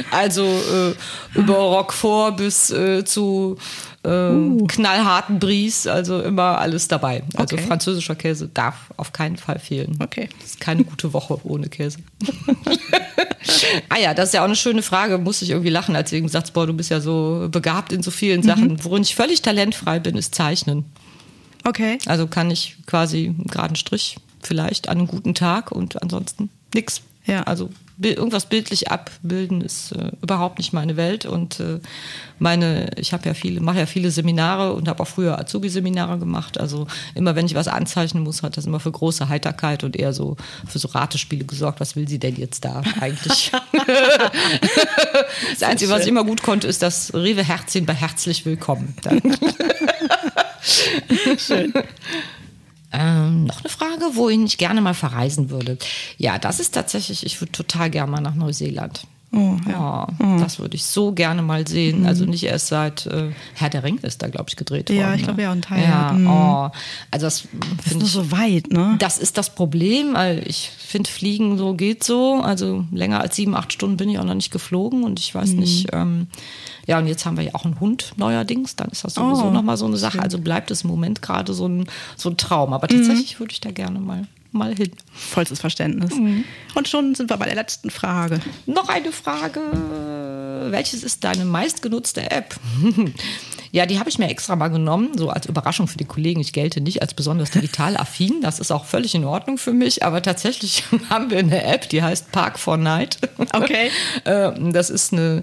Also 0.09 0.45
äh, 0.45 1.37
über 1.37 1.55
Roquefort 1.55 2.37
bis 2.37 2.69
äh, 2.71 3.03
zu 3.03 3.57
äh, 4.03 4.31
uh. 4.31 4.65
knallharten 4.67 5.39
Bries, 5.39 5.87
also 5.87 6.21
immer 6.21 6.57
alles 6.59 6.87
dabei. 6.87 7.23
Also 7.35 7.55
okay. 7.55 7.65
französischer 7.65 8.15
Käse 8.15 8.49
darf 8.53 8.75
auf 8.97 9.13
keinen 9.13 9.37
Fall 9.37 9.59
fehlen. 9.59 9.97
Okay. 10.01 10.29
Das 10.39 10.51
ist 10.51 10.59
keine 10.59 10.83
gute 10.83 11.13
Woche 11.13 11.39
ohne 11.43 11.69
Käse. 11.69 11.99
ah 13.89 13.97
ja, 13.97 14.13
das 14.13 14.29
ist 14.29 14.33
ja 14.33 14.41
auch 14.41 14.45
eine 14.45 14.55
schöne 14.55 14.81
Frage. 14.81 15.17
Muss 15.17 15.41
ich 15.41 15.51
irgendwie 15.51 15.69
lachen, 15.69 15.95
als 15.95 16.09
du 16.09 16.21
gesagt 16.21 16.47
hast, 16.47 16.53
boah, 16.53 16.65
du 16.65 16.73
bist 16.73 16.89
ja 16.89 16.99
so 16.99 17.47
begabt 17.51 17.91
in 17.91 18.01
so 18.03 18.11
vielen 18.11 18.43
Sachen. 18.43 18.73
Mhm. 18.73 18.83
Worin 18.83 19.03
ich 19.03 19.15
völlig 19.15 19.41
talentfrei 19.41 19.99
bin, 19.99 20.15
ist 20.15 20.33
Zeichnen. 20.35 20.85
Okay. 21.63 21.99
Also 22.07 22.27
kann 22.27 22.49
ich 22.49 22.77
quasi 22.87 23.27
einen 23.27 23.45
geraden 23.45 23.75
Strich 23.75 24.17
vielleicht 24.41 24.89
an 24.89 24.97
einem 24.97 25.07
guten 25.07 25.35
Tag 25.35 25.71
und 25.71 26.01
ansonsten 26.01 26.49
nichts. 26.73 27.01
Ja. 27.25 27.43
Also 27.43 27.69
irgendwas 28.09 28.47
bildlich 28.47 28.91
abbilden 28.91 29.61
ist 29.61 29.91
äh, 29.91 30.11
überhaupt 30.21 30.57
nicht 30.57 30.73
meine 30.73 30.97
Welt. 30.97 31.25
Und 31.25 31.59
äh, 31.59 31.79
meine 32.39 32.91
ich 32.97 33.13
habe 33.13 33.27
ja 33.27 33.33
viele 33.33 33.61
mache 33.61 33.79
ja 33.79 33.85
viele 33.85 34.11
Seminare 34.11 34.73
und 34.73 34.87
habe 34.87 35.03
auch 35.03 35.07
früher 35.07 35.39
Azubi 35.39 35.69
Seminare 35.69 36.17
gemacht. 36.17 36.59
Also 36.59 36.87
immer 37.15 37.35
wenn 37.35 37.45
ich 37.45 37.55
was 37.55 37.67
anzeichnen 37.67 38.23
muss 38.23 38.43
hat 38.43 38.57
das 38.57 38.65
immer 38.65 38.79
für 38.79 38.91
große 38.91 39.29
Heiterkeit 39.29 39.83
und 39.83 39.95
eher 39.95 40.13
so 40.13 40.37
für 40.67 40.79
so 40.79 40.89
Ratespiele 40.89 41.45
gesorgt. 41.45 41.79
Was 41.79 41.95
will 41.95 42.07
sie 42.07 42.19
denn 42.19 42.35
jetzt 42.35 42.65
da 42.65 42.81
eigentlich? 42.99 43.51
Das 45.51 45.63
einzige 45.63 45.91
was 45.91 46.03
ich 46.03 46.07
immer 46.07 46.23
gut 46.23 46.43
konnte 46.43 46.67
ist 46.67 46.81
das 46.81 47.13
Rewe 47.13 47.43
Herzchen 47.43 47.85
bei 47.85 47.93
herzlich 47.93 48.45
willkommen. 48.45 48.95
Schön 51.37 51.73
ähm, 52.91 53.45
noch 53.45 53.59
eine 53.61 53.69
Frage, 53.69 54.15
wohin 54.15 54.45
ich 54.45 54.57
gerne 54.57 54.81
mal 54.81 54.93
verreisen 54.93 55.49
würde. 55.49 55.77
Ja, 56.17 56.37
das 56.37 56.59
ist 56.59 56.73
tatsächlich, 56.73 57.25
ich 57.25 57.39
würde 57.41 57.51
total 57.51 57.89
gerne 57.89 58.11
mal 58.11 58.21
nach 58.21 58.35
Neuseeland. 58.35 59.07
Oh, 59.33 59.55
ja. 59.69 60.07
oh, 60.19 60.23
oh. 60.23 60.39
Das 60.39 60.59
würde 60.59 60.75
ich 60.75 60.83
so 60.83 61.13
gerne 61.13 61.41
mal 61.41 61.65
sehen. 61.65 62.01
Mhm. 62.01 62.05
Also 62.05 62.25
nicht 62.25 62.43
erst 62.43 62.67
seit 62.67 63.05
äh, 63.05 63.31
Herr 63.53 63.69
der 63.69 63.83
Ring 63.83 63.97
ist 63.99 64.21
da, 64.21 64.27
glaube 64.27 64.49
ich, 64.49 64.57
gedreht 64.57 64.89
worden. 64.89 64.99
Ja, 64.99 65.13
ich 65.13 65.23
glaube 65.23 65.37
ne? 65.37 65.43
ja, 65.43 65.51
ein 65.51 65.61
Teil. 65.61 65.83
Ja, 65.83 66.11
mhm. 66.11 66.27
oh. 66.27 66.69
Also 67.11 67.27
das, 67.27 67.47
das 67.77 67.93
ist 67.93 67.99
nur 67.99 68.07
so 68.09 68.31
weit, 68.31 68.71
ne? 68.73 68.95
Das 68.99 69.17
ist 69.17 69.37
das 69.37 69.55
Problem, 69.55 70.15
weil 70.15 70.43
ich 70.45 70.69
finde, 70.69 71.09
Fliegen 71.09 71.57
so 71.57 71.73
geht 71.75 72.03
so. 72.03 72.41
Also 72.41 72.85
länger 72.91 73.21
als 73.21 73.37
sieben, 73.37 73.55
acht 73.55 73.71
Stunden 73.71 73.95
bin 73.95 74.09
ich 74.09 74.19
auch 74.19 74.25
noch 74.25 74.33
nicht 74.33 74.51
geflogen 74.51 75.03
und 75.03 75.19
ich 75.19 75.33
weiß 75.33 75.51
mhm. 75.51 75.59
nicht. 75.59 75.87
Ähm, 75.93 76.27
ja, 76.85 76.99
und 76.99 77.07
jetzt 77.07 77.25
haben 77.25 77.37
wir 77.37 77.45
ja 77.45 77.55
auch 77.55 77.63
einen 77.63 77.79
Hund 77.79 78.13
neuerdings, 78.17 78.75
dann 78.75 78.89
ist 78.89 79.05
das 79.05 79.13
sowieso 79.13 79.45
oh, 79.45 79.51
nochmal 79.51 79.77
so 79.77 79.85
eine 79.85 79.97
Sache. 79.97 80.21
Also 80.21 80.39
bleibt 80.39 80.71
es 80.71 80.81
im 80.81 80.89
Moment 80.89 81.21
gerade 81.21 81.53
so 81.53 81.67
ein, 81.67 81.85
so 82.17 82.29
ein 82.29 82.35
Traum. 82.35 82.73
Aber 82.73 82.89
tatsächlich 82.89 83.35
mhm. 83.35 83.39
würde 83.39 83.53
ich 83.53 83.61
da 83.61 83.71
gerne 83.71 83.99
mal 83.99 84.27
mal 84.51 84.75
hin. 84.75 84.91
Vollstes 85.13 85.59
Verständnis. 85.59 86.15
Mhm. 86.15 86.43
Und 86.75 86.87
schon 86.87 87.15
sind 87.15 87.29
wir 87.29 87.37
bei 87.37 87.45
der 87.45 87.55
letzten 87.55 87.89
Frage. 87.89 88.39
Noch 88.65 88.89
eine 88.89 89.11
Frage. 89.11 89.61
Welches 90.69 91.03
ist 91.03 91.23
deine 91.23 91.45
meistgenutzte 91.45 92.29
App? 92.31 92.55
Ja, 93.71 93.85
die 93.85 93.99
habe 93.99 94.09
ich 94.09 94.19
mir 94.19 94.29
extra 94.29 94.55
mal 94.55 94.67
genommen, 94.67 95.17
so 95.17 95.29
als 95.29 95.45
Überraschung 95.45 95.87
für 95.87 95.97
die 95.97 96.05
Kollegen. 96.05 96.41
Ich 96.41 96.51
gelte 96.51 96.81
nicht 96.81 97.01
als 97.01 97.13
besonders 97.13 97.51
digital 97.51 97.95
affin. 97.95 98.41
Das 98.41 98.59
ist 98.59 98.71
auch 98.71 98.83
völlig 98.83 99.15
in 99.15 99.23
Ordnung 99.23 99.57
für 99.57 99.71
mich. 99.71 100.03
Aber 100.03 100.21
tatsächlich 100.21 100.83
haben 101.09 101.29
wir 101.31 101.39
eine 101.39 101.63
App, 101.63 101.87
die 101.89 102.03
heißt 102.03 102.31
Park 102.31 102.59
for 102.59 102.77
Night. 102.77 103.17
Okay. 103.53 103.89
Ähm, 104.23 104.73
das 104.73 104.89
ist 104.89 105.13
eine, 105.13 105.41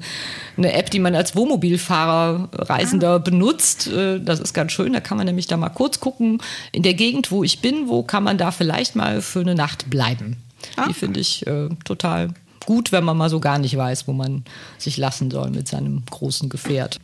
eine 0.57 0.73
App, 0.73 0.91
die 0.91 0.99
man 0.99 1.15
als 1.15 1.35
Wohnmobilfahrer, 1.35 2.49
Reisender 2.53 3.15
ah. 3.15 3.19
benutzt. 3.19 3.89
Äh, 3.89 4.21
das 4.21 4.41
ist 4.41 4.53
ganz 4.53 4.73
schön. 4.73 4.93
Da 4.93 5.01
kann 5.01 5.17
man 5.17 5.27
nämlich 5.27 5.47
da 5.47 5.57
mal 5.57 5.69
kurz 5.69 6.01
gucken, 6.01 6.41
in 6.71 6.83
der 6.83 6.95
Gegend, 6.95 7.31
wo 7.31 7.43
ich 7.43 7.61
bin, 7.61 7.89
wo 7.89 8.03
kann 8.03 8.23
man 8.23 8.39
da 8.39 8.51
vielleicht 8.51 8.95
mal 8.95 9.21
für 9.21 9.41
eine 9.41 9.55
Nacht 9.55 9.91
bleiben. 9.91 10.37
Ah. 10.77 10.87
Die 10.89 10.95
finde 10.95 11.21
ich 11.21 11.47
äh, 11.47 11.69
total 11.85 12.35
gut, 12.67 12.93
wenn 12.93 13.05
man 13.05 13.17
mal 13.17 13.31
so 13.31 13.41
gar 13.41 13.59
nicht 13.59 13.77
weiß, 13.77 14.07
wo 14.07 14.13
man 14.13 14.45
sich 14.77 14.97
lassen 14.97 15.31
soll 15.31 15.51
mit 15.51 15.69
seinem 15.69 16.03
großen 16.11 16.49
Gefährt. 16.49 17.01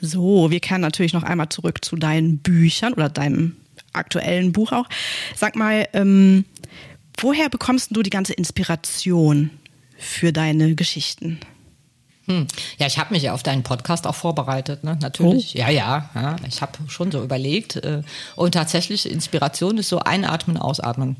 So, 0.00 0.50
wir 0.50 0.60
kehren 0.60 0.80
natürlich 0.80 1.12
noch 1.12 1.22
einmal 1.22 1.48
zurück 1.48 1.84
zu 1.84 1.96
deinen 1.96 2.38
Büchern 2.38 2.92
oder 2.92 3.08
deinem 3.08 3.56
aktuellen 3.92 4.52
Buch 4.52 4.72
auch. 4.72 4.86
Sag 5.34 5.56
mal, 5.56 5.88
ähm, 5.92 6.44
woher 7.18 7.48
bekommst 7.48 7.96
du 7.96 8.02
die 8.02 8.10
ganze 8.10 8.32
Inspiration 8.32 9.50
für 9.98 10.32
deine 10.32 10.74
Geschichten? 10.74 11.40
Hm. 12.26 12.46
Ja, 12.78 12.86
ich 12.86 12.98
habe 12.98 13.14
mich 13.14 13.22
ja 13.22 13.32
auf 13.32 13.42
deinen 13.42 13.62
Podcast 13.62 14.06
auch 14.06 14.14
vorbereitet, 14.14 14.84
ne? 14.84 14.98
natürlich. 15.00 15.54
Oh. 15.56 15.58
Ja, 15.58 15.70
ja, 15.70 16.10
ja, 16.14 16.36
ich 16.46 16.60
habe 16.60 16.72
schon 16.88 17.10
so 17.10 17.22
überlegt. 17.22 17.76
Äh, 17.76 18.02
und 18.36 18.52
tatsächlich, 18.52 19.10
Inspiration 19.10 19.78
ist 19.78 19.88
so 19.88 20.00
einatmen, 20.00 20.58
ausatmen. 20.58 21.16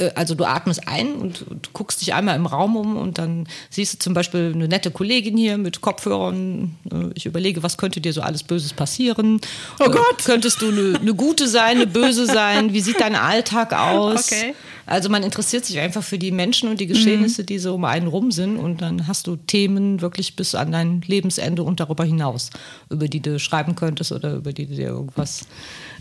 Äh, 0.00 0.10
also 0.14 0.34
du 0.34 0.44
atmest 0.44 0.88
ein 0.88 1.14
und, 1.14 1.42
und, 1.42 1.72
guckst 1.72 2.00
dich 2.00 2.14
einmal 2.14 2.36
im 2.36 2.46
Raum 2.46 2.76
um 2.76 2.96
und 2.96 3.18
dann 3.18 3.46
siehst 3.68 3.94
du 3.94 3.98
zum 3.98 4.14
Beispiel 4.14 4.52
eine 4.54 4.66
nette 4.68 4.90
Kollegin 4.90 5.36
hier 5.36 5.58
mit 5.58 5.80
Kopfhörern. 5.80 6.76
Äh, 6.90 7.10
ich 7.14 7.26
überlege, 7.26 7.62
was 7.62 7.76
könnte 7.76 8.00
dir 8.00 8.12
so 8.12 8.22
alles 8.22 8.42
Böses 8.42 8.72
passieren? 8.72 9.40
Oh 9.78 9.84
äh, 9.84 9.90
Gott! 9.90 10.24
Könntest 10.24 10.62
du 10.62 10.68
eine, 10.68 10.98
eine 10.98 11.14
gute 11.14 11.46
sein, 11.46 11.76
eine 11.76 11.86
böse 11.86 12.26
sein? 12.26 12.72
Wie 12.72 12.80
sieht 12.80 13.00
dein 13.00 13.14
Alltag 13.14 13.72
aus? 13.72 14.32
Okay. 14.32 14.54
Also 14.86 15.08
man 15.08 15.22
interessiert 15.22 15.64
sich 15.64 15.78
einfach 15.78 16.02
für 16.02 16.18
die 16.18 16.32
Menschen 16.32 16.68
und 16.68 16.80
die 16.80 16.88
Geschehnisse, 16.88 17.42
mhm. 17.42 17.46
die 17.46 17.58
so 17.60 17.76
um 17.76 17.84
einen 17.84 18.08
rum 18.08 18.32
sind 18.32 18.56
und 18.56 18.82
dann 18.82 19.06
hast 19.06 19.28
du 19.28 19.36
Themen 19.36 20.00
wirklich 20.00 20.34
bis 20.34 20.56
an 20.56 20.72
dein 20.72 21.02
Lebensende 21.02 21.62
und 21.62 21.78
darüber 21.78 22.02
hinaus, 22.04 22.50
über 22.88 23.06
die 23.06 23.20
du 23.20 23.38
schreiben 23.38 23.76
könntest 23.76 24.10
oder 24.10 24.34
über 24.34 24.52
die 24.52 24.66
du 24.66 24.74
dir 24.74 24.88
irgendwas 24.88 25.42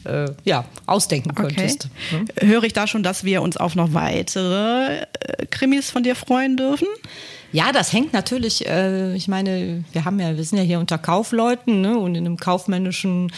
äh, 0.05 0.31
ja, 0.43 0.65
ausdenken 0.85 1.35
könntest. 1.35 1.89
Okay. 2.11 2.25
Ne? 2.41 2.49
Höre 2.49 2.63
ich 2.63 2.73
da 2.73 2.87
schon, 2.87 3.03
dass 3.03 3.23
wir 3.23 3.41
uns 3.41 3.57
auf 3.57 3.75
noch 3.75 3.93
weitere 3.93 5.01
äh, 5.01 5.45
Krimis 5.49 5.91
von 5.91 6.03
dir 6.03 6.15
freuen 6.15 6.57
dürfen? 6.57 6.87
Ja, 7.51 7.71
das 7.71 7.93
hängt 7.93 8.13
natürlich, 8.13 8.67
äh, 8.67 9.15
ich 9.15 9.27
meine, 9.27 9.83
wir 9.91 10.05
haben 10.05 10.19
ja, 10.19 10.37
wir 10.37 10.43
sind 10.43 10.59
ja 10.59 10.63
hier 10.63 10.79
unter 10.79 10.99
Kaufleuten 10.99 11.81
ne, 11.81 11.97
und 11.97 12.13
in 12.13 12.25
einem 12.25 12.37
kaufmännischen 12.37 13.31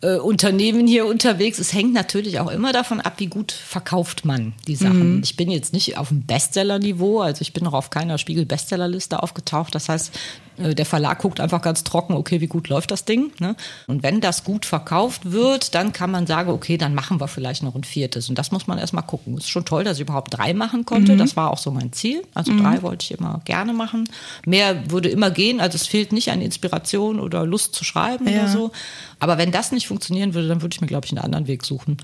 äh, 0.00 0.16
Unternehmen 0.16 0.86
hier 0.86 1.04
unterwegs. 1.04 1.58
Es 1.58 1.74
hängt 1.74 1.92
natürlich 1.92 2.40
auch 2.40 2.50
immer 2.50 2.72
davon 2.72 3.00
ab, 3.00 3.14
wie 3.18 3.26
gut 3.26 3.52
verkauft 3.52 4.24
man 4.24 4.54
die 4.66 4.76
Sachen. 4.76 5.16
Mhm. 5.16 5.22
Ich 5.22 5.36
bin 5.36 5.50
jetzt 5.50 5.74
nicht 5.74 5.98
auf 5.98 6.08
dem 6.08 6.22
Bestseller-Niveau, 6.22 7.20
also 7.20 7.42
ich 7.42 7.52
bin 7.52 7.64
noch 7.64 7.74
auf 7.74 7.90
keiner 7.90 8.16
Spiegel-Bestsellerliste 8.16 9.22
aufgetaucht. 9.22 9.74
Das 9.74 9.90
heißt, 9.90 10.18
der 10.58 10.86
Verlag 10.86 11.20
guckt 11.20 11.40
einfach 11.40 11.62
ganz 11.62 11.84
trocken, 11.84 12.14
okay, 12.14 12.40
wie 12.40 12.46
gut 12.46 12.68
läuft 12.68 12.90
das 12.90 13.04
Ding. 13.04 13.32
Ne? 13.38 13.56
Und 13.86 14.02
wenn 14.02 14.20
das 14.20 14.44
gut 14.44 14.66
verkauft 14.66 15.30
wird, 15.30 15.74
dann 15.74 15.92
kann 15.92 16.10
man 16.10 16.26
sagen, 16.26 16.50
okay, 16.50 16.76
dann 16.76 16.94
machen 16.94 17.20
wir 17.20 17.28
vielleicht 17.28 17.62
noch 17.62 17.74
ein 17.74 17.84
viertes. 17.84 18.28
Und 18.28 18.38
das 18.38 18.50
muss 18.50 18.66
man 18.66 18.78
erstmal 18.78 19.04
gucken. 19.04 19.34
Es 19.34 19.44
ist 19.44 19.50
schon 19.50 19.64
toll, 19.64 19.84
dass 19.84 19.98
ich 19.98 20.02
überhaupt 20.02 20.36
drei 20.36 20.54
machen 20.54 20.84
konnte. 20.84 21.12
Mhm. 21.12 21.18
Das 21.18 21.36
war 21.36 21.50
auch 21.50 21.58
so 21.58 21.70
mein 21.70 21.92
Ziel. 21.92 22.22
Also 22.34 22.52
mhm. 22.52 22.62
drei 22.62 22.82
wollte 22.82 23.04
ich 23.04 23.18
immer 23.18 23.40
gerne 23.44 23.72
machen. 23.72 24.08
Mehr 24.44 24.90
würde 24.90 25.08
immer 25.08 25.30
gehen. 25.30 25.60
Also 25.60 25.76
es 25.76 25.86
fehlt 25.86 26.12
nicht 26.12 26.30
an 26.30 26.40
Inspiration 26.40 27.20
oder 27.20 27.46
Lust 27.46 27.74
zu 27.74 27.84
schreiben 27.84 28.28
ja. 28.28 28.40
oder 28.40 28.48
so. 28.48 28.72
Aber 29.20 29.38
wenn 29.38 29.52
das 29.52 29.72
nicht 29.72 29.86
funktionieren 29.86 30.34
würde, 30.34 30.48
dann 30.48 30.62
würde 30.62 30.74
ich 30.74 30.80
mir, 30.80 30.86
glaube 30.86 31.06
ich, 31.06 31.12
einen 31.12 31.24
anderen 31.24 31.46
Weg 31.46 31.64
suchen 31.64 31.98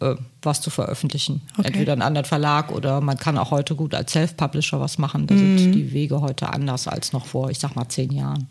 äh, 0.00 0.14
was 0.42 0.60
zu 0.60 0.70
veröffentlichen. 0.70 1.42
Okay. 1.56 1.68
Entweder 1.68 1.92
einen 1.92 2.02
anderen 2.02 2.24
Verlag 2.24 2.72
oder 2.72 3.00
man 3.00 3.16
kann 3.16 3.38
auch 3.38 3.50
heute 3.50 3.74
gut 3.74 3.94
als 3.94 4.12
Self-Publisher 4.12 4.80
was 4.80 4.98
machen. 4.98 5.26
Da 5.26 5.34
mhm. 5.34 5.58
sind 5.58 5.72
die 5.72 5.92
Wege 5.92 6.20
heute 6.20 6.48
anders 6.52 6.88
als 6.88 7.12
noch 7.12 7.26
vor, 7.26 7.50
ich 7.50 7.58
sag 7.58 7.76
mal, 7.76 7.88
zehn 7.88 8.12
Jahren. 8.12 8.48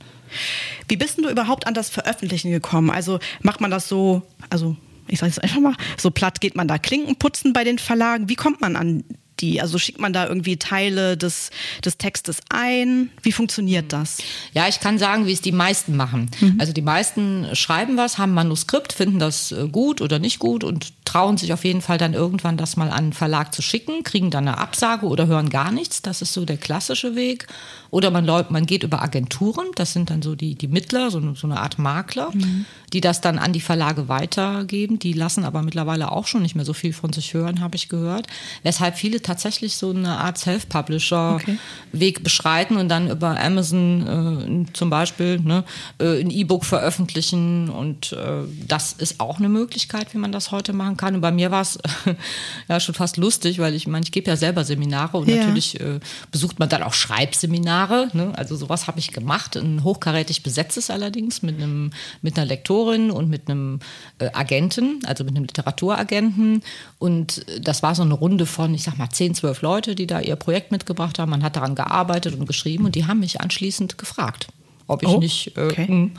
Wie 0.88 0.98
bist 0.98 1.18
du 1.18 1.30
überhaupt 1.30 1.68
an 1.68 1.74
das 1.74 1.90
Veröffentlichen 1.90 2.52
gekommen? 2.52 2.90
Also 2.90 3.20
macht 3.42 3.62
man 3.62 3.72
das 3.72 3.88
so, 3.88 4.24
also 4.50 4.76
ich 5.08 5.20
sage 5.20 5.32
es 5.32 5.40
einfach 5.40 5.60
mal, 5.60 5.76
so 5.98 6.12
platt 6.12 6.42
geht 6.42 6.56
man 6.56 6.68
da 6.68 6.78
Klinken 6.78 7.18
putzen 7.18 7.54
bei 7.54 7.64
den 7.64 7.78
Verlagen. 7.78 8.30
Wie 8.30 8.36
kommt 8.36 8.62
man 8.62 8.76
an 8.76 9.04
die? 9.40 9.62
Also 9.62 9.78
schickt 9.78 10.00
man 10.00 10.14
da 10.14 10.28
irgendwie 10.28 10.58
Teile 10.58 11.18
des, 11.18 11.52
des 11.84 11.98
Textes 11.98 12.40
ein? 12.50 13.10
Wie 13.22 13.32
funktioniert 13.32 13.94
das? 13.94 14.18
Ja, 14.54 14.68
ich 14.68 14.80
kann 14.80 14.98
sagen, 14.98 15.26
wie 15.28 15.34
es 15.34 15.42
die 15.42 15.52
meisten 15.52 15.96
machen. 15.96 16.30
Mhm. 16.40 16.58
Also 16.60 16.74
die 16.74 16.82
meisten 16.82 17.48
schreiben 17.54 17.98
was, 17.98 18.18
haben 18.18 18.34
Manuskript, 18.34 18.94
finden 18.94 19.20
das 19.20 19.52
äh, 19.52 19.68
gut 19.68 20.02
oder 20.02 20.20
nicht 20.20 20.40
gut 20.40 20.64
und 20.64 20.94
trauen 21.06 21.38
sich 21.38 21.54
auf 21.54 21.64
jeden 21.64 21.82
Fall 21.82 21.98
dann 21.98 22.14
irgendwann 22.14 22.58
das 22.58 22.78
mal 22.78 22.90
an 22.90 23.08
den 23.08 23.14
Verlag 23.14 23.54
zu 23.54 23.62
schicken, 23.62 24.04
kriegen 24.04 24.32
dann 24.32 24.48
eine 24.48 24.58
Absage 24.58 25.06
oder 25.06 25.28
hören 25.28 25.50
gar 25.50 25.72
nichts. 25.72 26.02
Das 26.02 26.22
ist 26.22 26.34
so 26.34 26.46
der 26.46 26.58
klassische 26.58 27.16
Weg. 27.16 27.48
Oder 27.94 28.10
man, 28.10 28.26
man 28.26 28.66
geht 28.66 28.82
über 28.82 29.04
Agenturen, 29.04 29.68
das 29.76 29.94
sind 29.94 30.10
dann 30.10 30.24
so 30.24 30.34
die, 30.34 30.56
die 30.56 30.68
Mittler, 30.68 31.12
so, 31.12 31.36
so 31.36 31.46
eine 31.46 31.60
Art 31.60 31.78
Makler, 31.78 32.32
mhm. 32.34 32.66
die 32.92 33.02
das 33.02 33.22
dann 33.22 33.38
an 33.38 33.54
die 33.54 33.62
Verlage 33.62 34.08
weitergeben. 34.08 34.98
Die 34.98 35.14
lassen 35.14 35.46
aber 35.46 35.62
mittlerweile 35.62 36.12
auch 36.12 36.26
schon 36.26 36.42
nicht 36.42 36.56
mehr 36.56 36.66
so 36.66 36.74
viel 36.74 36.92
von 36.92 37.14
sich 37.14 37.36
hören, 37.36 37.62
habe 37.62 37.76
ich 37.76 37.90
gehört. 37.90 38.26
Weshalb 38.64 38.98
viele 38.98 39.22
tatsächlich 39.24 39.78
so 39.78 39.90
eine 39.90 40.18
Art 40.18 40.38
Self-Publisher-Weg 40.38 42.16
okay. 42.18 42.24
beschreiten 42.24 42.78
und 42.78 42.90
dann 42.90 43.10
über 43.10 43.40
Amazon 43.40 44.68
äh, 44.68 44.74
zum 44.74 44.90
Beispiel 44.90 45.40
ne, 45.40 45.64
äh, 46.00 46.22
ein 46.22 46.30
E-Book 46.30 46.66
veröffentlichen. 46.66 47.70
Und 47.70 48.14
äh, 48.14 48.44
das 48.68 48.94
ist 48.94 49.20
auch 49.20 49.40
eine 49.40 49.50
Möglichkeit, 49.50 50.14
wie 50.14 50.18
man 50.18 50.32
das 50.32 50.52
heute 50.52 50.74
machen 50.74 50.98
kann. 50.98 51.16
Und 51.16 51.22
bei 51.22 51.32
mir 51.32 51.52
war 51.52 51.62
es 51.62 51.80
ja 52.68 52.80
schon 52.80 52.96
fast 52.96 53.18
lustig, 53.18 53.60
weil 53.60 53.74
ich 53.74 53.88
meine, 53.88 54.04
ich 54.04 54.12
gebe 54.12 54.30
ja 54.30 54.36
selber 54.36 54.64
Seminare 54.64 55.18
und 55.18 55.30
ja. 55.30 55.38
natürlich 55.38 55.80
äh, 55.80 56.00
besucht 56.32 56.60
man 56.60 56.70
dann 56.70 56.84
auch 56.84 56.94
Schreibseminare. 56.94 58.10
Ne? 58.14 58.32
Also 58.36 58.56
sowas 58.56 58.88
habe 58.88 59.00
ich 59.00 59.12
gemacht, 59.12 59.56
ein 59.56 59.84
hochkarätig 59.84 60.44
besetztes 60.44 60.90
allerdings 60.90 61.42
mit 61.42 61.58
einem 61.62 61.92
mit 62.22 62.38
einer 62.38 62.46
Lektorin 62.46 63.12
und 63.12 63.30
mit 63.30 63.50
einem 63.50 63.80
äh, 64.20 64.30
Agenten, 64.34 65.00
also 65.06 65.24
mit 65.24 65.36
einem 65.36 65.46
Literaturagenten. 65.46 66.64
Und 67.00 67.46
das 67.62 67.84
war 67.84 67.96
so 67.96 68.04
eine 68.04 68.14
Runde 68.14 68.46
von, 68.46 68.74
ich 68.74 68.84
sag 68.84 68.98
mal, 68.98 69.10
10, 69.14 69.36
12 69.36 69.62
Leute, 69.62 69.96
die 69.96 70.08
da 70.08 70.20
ihr 70.20 70.36
Projekt 70.36 70.72
mitgebracht 70.72 71.20
haben. 71.20 71.30
Man 71.32 71.44
hat 71.44 71.56
daran 71.56 71.76
gearbeitet 71.76 72.36
und 72.36 72.46
geschrieben 72.46 72.86
und 72.86 72.96
die 72.96 73.06
haben 73.06 73.20
mich 73.20 73.42
anschließend 73.42 73.98
gefragt, 73.98 74.48
ob 74.88 75.04
ich 75.04 75.10
oh, 75.10 75.20
nicht 75.20 75.56
äh, 75.58 75.66
okay. 75.66 76.12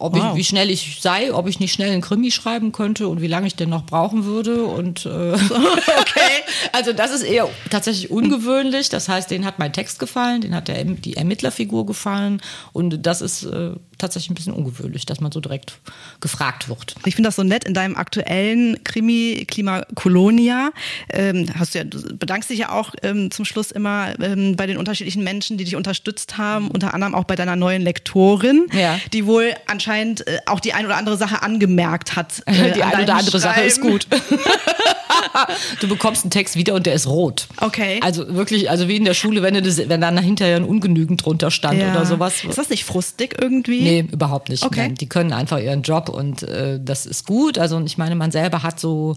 Ob 0.00 0.14
wow. 0.14 0.30
ich, 0.30 0.36
wie 0.36 0.44
schnell 0.44 0.70
ich 0.70 0.98
sei, 1.00 1.34
ob 1.34 1.48
ich 1.48 1.58
nicht 1.58 1.72
schnell 1.72 1.90
einen 1.90 2.02
Krimi 2.02 2.30
schreiben 2.30 2.70
könnte 2.70 3.08
und 3.08 3.20
wie 3.20 3.26
lange 3.26 3.48
ich 3.48 3.56
denn 3.56 3.68
noch 3.68 3.84
brauchen 3.84 4.24
würde. 4.24 4.62
Und 4.62 5.06
äh, 5.06 5.08
okay, 5.32 6.38
also 6.72 6.92
das 6.92 7.10
ist 7.10 7.22
eher 7.22 7.48
tatsächlich 7.68 8.08
ungewöhnlich. 8.08 8.88
Das 8.90 9.08
heißt, 9.08 9.28
denen 9.28 9.44
hat 9.44 9.58
mein 9.58 9.72
Text 9.72 9.98
gefallen, 9.98 10.40
denen 10.40 10.54
hat 10.54 10.68
der, 10.68 10.84
die 10.84 11.16
Ermittlerfigur 11.16 11.84
gefallen 11.84 12.40
und 12.72 13.06
das 13.06 13.20
ist 13.20 13.42
äh, 13.42 13.72
tatsächlich 13.98 14.30
ein 14.30 14.34
bisschen 14.34 14.52
ungewöhnlich, 14.52 15.06
dass 15.06 15.20
man 15.20 15.32
so 15.32 15.40
direkt 15.40 15.78
gefragt 16.20 16.68
wird. 16.68 16.94
Ich 17.04 17.14
finde 17.14 17.28
das 17.28 17.36
so 17.36 17.42
nett 17.42 17.64
in 17.64 17.74
deinem 17.74 17.96
aktuellen 17.96 18.82
Krimi 18.84 19.44
Klima 19.48 19.84
Kolonia. 19.94 20.70
Ähm, 21.10 21.46
hast 21.58 21.74
du 21.74 21.78
ja, 21.78 21.84
du 21.84 22.00
bedankst 22.16 22.50
dich 22.50 22.60
ja 22.60 22.70
auch 22.70 22.94
ähm, 23.02 23.30
zum 23.30 23.44
Schluss 23.44 23.70
immer 23.70 24.18
ähm, 24.20 24.56
bei 24.56 24.66
den 24.66 24.76
unterschiedlichen 24.76 25.24
Menschen, 25.24 25.58
die 25.58 25.64
dich 25.64 25.76
unterstützt 25.76 26.38
haben, 26.38 26.70
unter 26.70 26.94
anderem 26.94 27.14
auch 27.14 27.24
bei 27.24 27.36
deiner 27.36 27.56
neuen 27.56 27.82
Lektorin, 27.82 28.66
ja. 28.72 28.98
die 29.12 29.26
wohl 29.26 29.52
anscheinend 29.66 30.26
äh, 30.26 30.38
auch 30.46 30.60
die 30.60 30.72
ein 30.72 30.86
oder 30.86 30.96
andere 30.96 31.16
Sache 31.16 31.42
angemerkt 31.42 32.16
hat. 32.16 32.42
Äh, 32.58 32.72
die 32.72 32.82
ein 32.82 33.02
oder 33.02 33.14
andere 33.14 33.38
Sache 33.38 33.60
ist 33.60 33.80
gut. 33.80 34.06
du 35.80 35.88
bekommst 35.88 36.24
einen 36.24 36.30
Text 36.30 36.56
wieder 36.56 36.74
und 36.74 36.86
der 36.86 36.94
ist 36.94 37.06
rot. 37.06 37.46
Okay. 37.58 38.00
Also 38.02 38.34
wirklich, 38.34 38.70
also 38.70 38.88
wie 38.88 38.96
in 38.96 39.04
der 39.04 39.14
Schule, 39.14 39.42
wenn, 39.42 39.62
das, 39.62 39.76
wenn 39.88 40.00
dann 40.00 40.18
hinterher 40.18 40.56
ein 40.56 40.64
ungenügend 40.64 41.24
drunter 41.24 41.50
stand 41.50 41.80
ja. 41.80 41.92
oder 41.92 42.06
sowas. 42.06 42.44
Ist 42.44 42.58
das 42.58 42.70
nicht 42.70 42.84
frustig 42.84 43.36
irgendwie? 43.40 43.87
Nee, 43.88 44.08
überhaupt 44.12 44.48
nicht. 44.48 44.64
Okay. 44.64 44.80
Nein, 44.80 44.94
die 44.94 45.08
können 45.08 45.32
einfach 45.32 45.58
ihren 45.58 45.82
Job 45.82 46.08
und 46.08 46.42
äh, 46.42 46.80
das 46.82 47.06
ist 47.06 47.26
gut. 47.26 47.58
Also 47.58 47.80
ich 47.80 47.98
meine, 47.98 48.14
man 48.14 48.30
selber 48.30 48.62
hat 48.62 48.80
so 48.80 49.16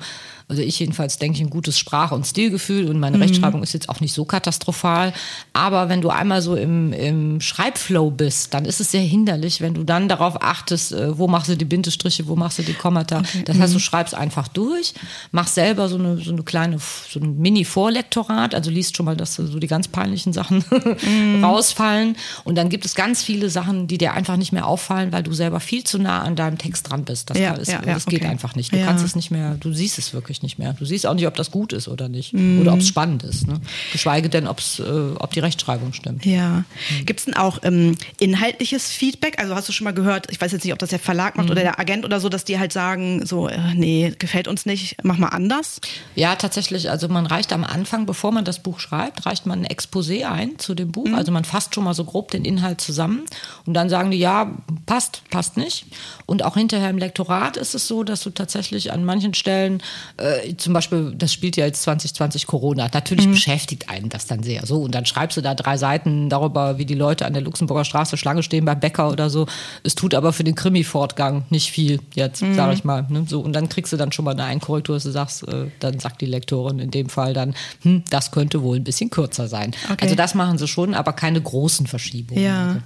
also 0.51 0.61
ich 0.63 0.79
jedenfalls 0.79 1.17
denke 1.17 1.37
ich 1.37 1.41
ein 1.41 1.49
gutes 1.49 1.79
Sprach- 1.79 2.11
und 2.11 2.27
Stilgefühl 2.27 2.89
und 2.89 2.99
meine 2.99 3.15
mhm. 3.15 3.23
Rechtschreibung 3.23 3.63
ist 3.63 3.71
jetzt 3.71 3.87
auch 3.87 4.01
nicht 4.01 4.13
so 4.13 4.25
katastrophal. 4.25 5.13
Aber 5.53 5.87
wenn 5.87 6.01
du 6.01 6.09
einmal 6.09 6.41
so 6.41 6.57
im, 6.57 6.91
im 6.91 7.39
Schreibflow 7.39 8.11
bist, 8.11 8.53
dann 8.53 8.65
ist 8.65 8.81
es 8.81 8.91
sehr 8.91 9.01
hinderlich, 9.01 9.61
wenn 9.61 9.73
du 9.73 9.85
dann 9.85 10.09
darauf 10.09 10.41
achtest, 10.41 10.91
äh, 10.91 11.17
wo 11.17 11.29
machst 11.29 11.47
du 11.49 11.55
die 11.55 11.63
Bindestriche, 11.63 12.27
wo 12.27 12.35
machst 12.35 12.59
du 12.59 12.63
die 12.63 12.73
Kommata. 12.73 13.19
Okay. 13.19 13.43
Das 13.45 13.59
heißt, 13.59 13.73
du 13.73 13.77
mhm. 13.77 13.81
schreibst 13.81 14.13
einfach 14.13 14.49
durch, 14.49 14.93
machst 15.31 15.55
selber 15.55 15.87
so 15.87 15.95
eine, 15.97 16.17
so 16.17 16.33
eine 16.33 16.43
kleine, 16.43 16.79
so 16.79 17.21
ein 17.21 17.37
Mini-Vorlektorat, 17.37 18.53
also 18.53 18.69
liest 18.69 18.97
schon 18.97 19.05
mal, 19.05 19.15
dass 19.15 19.35
so 19.35 19.57
die 19.57 19.67
ganz 19.67 19.87
peinlichen 19.87 20.33
Sachen 20.33 20.65
mhm. 21.05 21.45
rausfallen. 21.45 22.17
Und 22.43 22.55
dann 22.55 22.67
gibt 22.67 22.83
es 22.83 22.93
ganz 22.93 23.23
viele 23.23 23.49
Sachen, 23.49 23.87
die 23.87 23.97
dir 23.97 24.11
einfach 24.11 24.35
nicht 24.35 24.51
mehr 24.51 24.60
auffallen, 24.61 25.11
weil 25.11 25.23
du 25.23 25.33
selber 25.33 25.59
viel 25.59 25.83
zu 25.83 25.99
nah 25.99 26.21
an 26.21 26.35
deinem 26.35 26.57
Text 26.57 26.89
dran 26.89 27.03
bist. 27.03 27.29
Das, 27.29 27.37
ja, 27.37 27.53
ist, 27.53 27.71
ja, 27.71 27.81
das 27.81 28.05
ja, 28.05 28.09
geht 28.09 28.21
okay. 28.21 28.31
einfach 28.31 28.55
nicht. 28.55 28.73
Du 28.73 28.83
kannst 28.83 29.03
es 29.03 29.15
nicht 29.15 29.31
mehr, 29.31 29.55
du 29.59 29.73
siehst 29.73 29.97
es 29.97 30.13
wirklich 30.13 30.43
nicht 30.43 30.59
mehr. 30.59 30.73
Du 30.73 30.85
siehst 30.85 31.05
auch 31.05 31.13
nicht, 31.13 31.27
ob 31.27 31.35
das 31.35 31.51
gut 31.51 31.73
ist 31.73 31.87
oder 31.87 32.09
nicht. 32.09 32.33
Mm. 32.33 32.61
Oder 32.61 32.73
ob 32.73 32.79
es 32.79 32.87
spannend 32.87 33.23
ist. 33.23 33.47
Ne? 33.47 33.59
Geschweige 33.91 34.29
denn, 34.29 34.47
ob's, 34.47 34.79
äh, 34.79 34.83
ob 34.83 35.31
die 35.31 35.39
Rechtschreibung 35.39 35.93
stimmt. 35.93 36.25
Ja. 36.25 36.63
Mhm. 36.89 37.05
Gibt 37.05 37.19
es 37.19 37.25
denn 37.25 37.35
auch 37.35 37.59
ähm, 37.63 37.97
inhaltliches 38.19 38.89
Feedback? 38.89 39.39
Also 39.39 39.55
hast 39.55 39.67
du 39.69 39.73
schon 39.73 39.85
mal 39.85 39.93
gehört, 39.93 40.31
ich 40.31 40.39
weiß 40.39 40.51
jetzt 40.51 40.63
nicht, 40.63 40.73
ob 40.73 40.79
das 40.79 40.89
der 40.89 40.99
Verlag 40.99 41.37
macht 41.37 41.47
mhm. 41.47 41.51
oder 41.51 41.61
der 41.61 41.79
Agent 41.79 42.05
oder 42.05 42.19
so, 42.19 42.29
dass 42.29 42.45
die 42.45 42.59
halt 42.59 42.73
sagen, 42.73 43.25
so, 43.25 43.47
äh, 43.47 43.73
nee, 43.75 44.13
gefällt 44.17 44.47
uns 44.47 44.65
nicht, 44.65 44.97
mach 45.03 45.17
mal 45.17 45.29
anders? 45.29 45.81
Ja, 46.15 46.35
tatsächlich. 46.35 46.89
Also 46.89 47.07
man 47.07 47.25
reicht 47.25 47.53
am 47.53 47.63
Anfang, 47.63 48.05
bevor 48.05 48.31
man 48.31 48.45
das 48.45 48.61
Buch 48.61 48.79
schreibt, 48.79 49.25
reicht 49.25 49.45
man 49.45 49.65
ein 49.65 49.67
Exposé 49.67 50.25
ein 50.29 50.59
zu 50.59 50.75
dem 50.75 50.91
Buch. 50.91 51.07
Mhm. 51.07 51.15
Also 51.15 51.31
man 51.31 51.45
fasst 51.45 51.75
schon 51.75 51.83
mal 51.83 51.93
so 51.93 52.05
grob 52.05 52.31
den 52.31 52.45
Inhalt 52.45 52.81
zusammen 52.81 53.23
und 53.65 53.73
dann 53.73 53.89
sagen 53.89 54.11
die, 54.11 54.17
ja, 54.17 54.50
passt, 54.85 55.23
passt 55.29 55.57
nicht. 55.57 55.85
Und 56.25 56.43
auch 56.43 56.55
hinterher 56.55 56.89
im 56.89 56.97
Lektorat 56.97 57.57
ist 57.57 57.75
es 57.75 57.87
so, 57.87 58.03
dass 58.03 58.21
du 58.23 58.29
tatsächlich 58.29 58.91
an 58.91 59.05
manchen 59.05 59.33
Stellen 59.33 59.81
äh, 60.17 60.55
zum 60.55 60.73
Beispiel, 60.73 61.13
das 61.17 61.33
spielt 61.33 61.57
ja 61.57 61.65
jetzt 61.65 61.83
2020 61.83 62.47
Corona. 62.47 62.89
Natürlich 62.93 63.27
mhm. 63.27 63.31
beschäftigt 63.31 63.89
einen 63.89 64.09
das 64.09 64.27
dann 64.27 64.43
sehr. 64.43 64.65
So, 64.65 64.81
und 64.81 64.93
dann 64.93 65.05
schreibst 65.05 65.37
du 65.37 65.41
da 65.41 65.55
drei 65.55 65.77
Seiten 65.77 66.29
darüber, 66.29 66.77
wie 66.77 66.85
die 66.85 66.95
Leute 66.95 67.25
an 67.25 67.33
der 67.33 67.41
Luxemburger 67.41 67.85
Straße 67.85 68.17
Schlange 68.17 68.43
stehen 68.43 68.65
beim 68.65 68.79
Bäcker 68.79 69.09
oder 69.09 69.29
so. 69.29 69.47
Es 69.83 69.95
tut 69.95 70.13
aber 70.13 70.33
für 70.33 70.43
den 70.43 70.55
Krimi-Fortgang 70.55 71.45
nicht 71.49 71.71
viel 71.71 71.99
jetzt, 72.13 72.41
mhm. 72.41 72.55
sage 72.55 72.73
ich 72.73 72.83
mal. 72.83 73.05
Ne? 73.09 73.25
So, 73.27 73.41
und 73.41 73.53
dann 73.53 73.69
kriegst 73.69 73.93
du 73.93 73.97
dann 73.97 74.11
schon 74.11 74.25
mal 74.25 74.31
eine 74.31 74.43
Einkorrektur, 74.43 74.95
dass 74.95 75.03
du 75.03 75.11
sagst, 75.11 75.47
äh, 75.47 75.67
dann 75.79 75.99
sagt 75.99 76.21
die 76.21 76.25
Lektorin 76.25 76.79
in 76.79 76.91
dem 76.91 77.09
Fall 77.09 77.33
dann, 77.33 77.55
hm, 77.81 78.03
das 78.09 78.31
könnte 78.31 78.61
wohl 78.61 78.77
ein 78.77 78.83
bisschen 78.83 79.09
kürzer 79.09 79.47
sein. 79.47 79.73
Okay. 79.85 79.97
Also 80.01 80.15
das 80.15 80.35
machen 80.35 80.57
sie 80.57 80.67
schon, 80.67 80.93
aber 80.93 81.13
keine 81.13 81.41
großen 81.41 81.87
Verschiebungen. 81.87 82.43
Ja. 82.43 82.67
Also. 82.67 82.79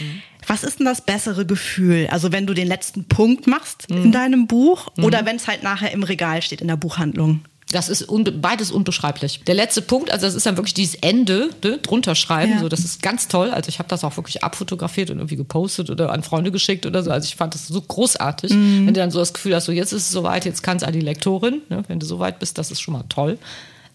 Mhm. 0.00 0.22
Was 0.48 0.64
ist 0.64 0.80
denn 0.80 0.86
das 0.86 1.02
bessere 1.02 1.46
Gefühl? 1.46 2.08
Also 2.10 2.32
wenn 2.32 2.46
du 2.46 2.54
den 2.54 2.66
letzten 2.66 3.04
Punkt 3.04 3.46
machst 3.46 3.88
mhm. 3.90 4.04
in 4.04 4.12
deinem 4.12 4.46
Buch 4.46 4.88
mhm. 4.96 5.04
oder 5.04 5.24
wenn 5.24 5.36
es 5.36 5.46
halt 5.46 5.62
nachher 5.62 5.92
im 5.92 6.02
Regal 6.02 6.42
steht 6.42 6.60
in 6.60 6.68
der 6.68 6.76
Buchhandlung? 6.76 7.42
Das 7.70 7.90
ist 7.90 8.06
beides 8.40 8.70
unbeschreiblich. 8.70 9.42
Der 9.46 9.54
letzte 9.54 9.82
Punkt, 9.82 10.10
also 10.10 10.24
das 10.24 10.34
ist 10.34 10.46
dann 10.46 10.56
wirklich 10.56 10.72
dieses 10.72 10.94
Ende 10.96 11.50
ne, 11.62 11.76
drunter 11.76 12.14
schreiben, 12.14 12.52
ja. 12.52 12.60
so 12.60 12.68
das 12.70 12.80
ist 12.80 13.02
ganz 13.02 13.28
toll. 13.28 13.50
Also 13.50 13.68
ich 13.68 13.78
habe 13.78 13.90
das 13.90 14.04
auch 14.04 14.16
wirklich 14.16 14.42
abfotografiert 14.42 15.10
und 15.10 15.18
irgendwie 15.18 15.36
gepostet 15.36 15.90
oder 15.90 16.10
an 16.10 16.22
Freunde 16.22 16.50
geschickt 16.50 16.86
oder 16.86 17.02
so. 17.02 17.10
Also 17.10 17.26
ich 17.26 17.36
fand 17.36 17.54
das 17.54 17.68
so 17.68 17.78
großartig, 17.78 18.54
mhm. 18.54 18.86
wenn 18.86 18.94
du 18.94 19.00
dann 19.00 19.10
so 19.10 19.18
das 19.18 19.34
Gefühl 19.34 19.54
hast, 19.54 19.66
so 19.66 19.72
jetzt 19.72 19.92
ist 19.92 20.04
es 20.04 20.10
soweit, 20.10 20.46
jetzt 20.46 20.62
kann 20.62 20.78
es 20.78 20.82
an 20.82 20.94
die 20.94 21.02
Lektorin. 21.02 21.60
Ne, 21.68 21.82
wenn 21.88 22.00
du 22.00 22.06
soweit 22.06 22.38
bist, 22.38 22.56
das 22.56 22.70
ist 22.70 22.80
schon 22.80 22.94
mal 22.94 23.04
toll. 23.10 23.36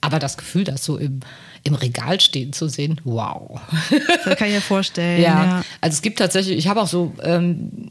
Aber 0.03 0.19
das 0.19 0.37
Gefühl, 0.37 0.65
das 0.65 0.83
so 0.83 0.97
im 0.97 1.21
im 1.63 1.75
Regal 1.75 2.19
stehen 2.19 2.51
zu 2.51 2.67
sehen, 2.67 2.99
wow. 3.05 3.61
Das 4.25 4.37
kann 4.37 4.49
ich 4.49 4.55
mir 4.55 4.61
vorstellen. 4.61 5.21
ja. 5.21 5.45
ja. 5.45 5.63
also 5.79 5.95
es 5.95 6.01
gibt 6.01 6.19
tatsächlich, 6.19 6.57
ich 6.57 6.67
habe 6.67 6.81
auch 6.81 6.87
so, 6.87 7.13
ähm, 7.23 7.89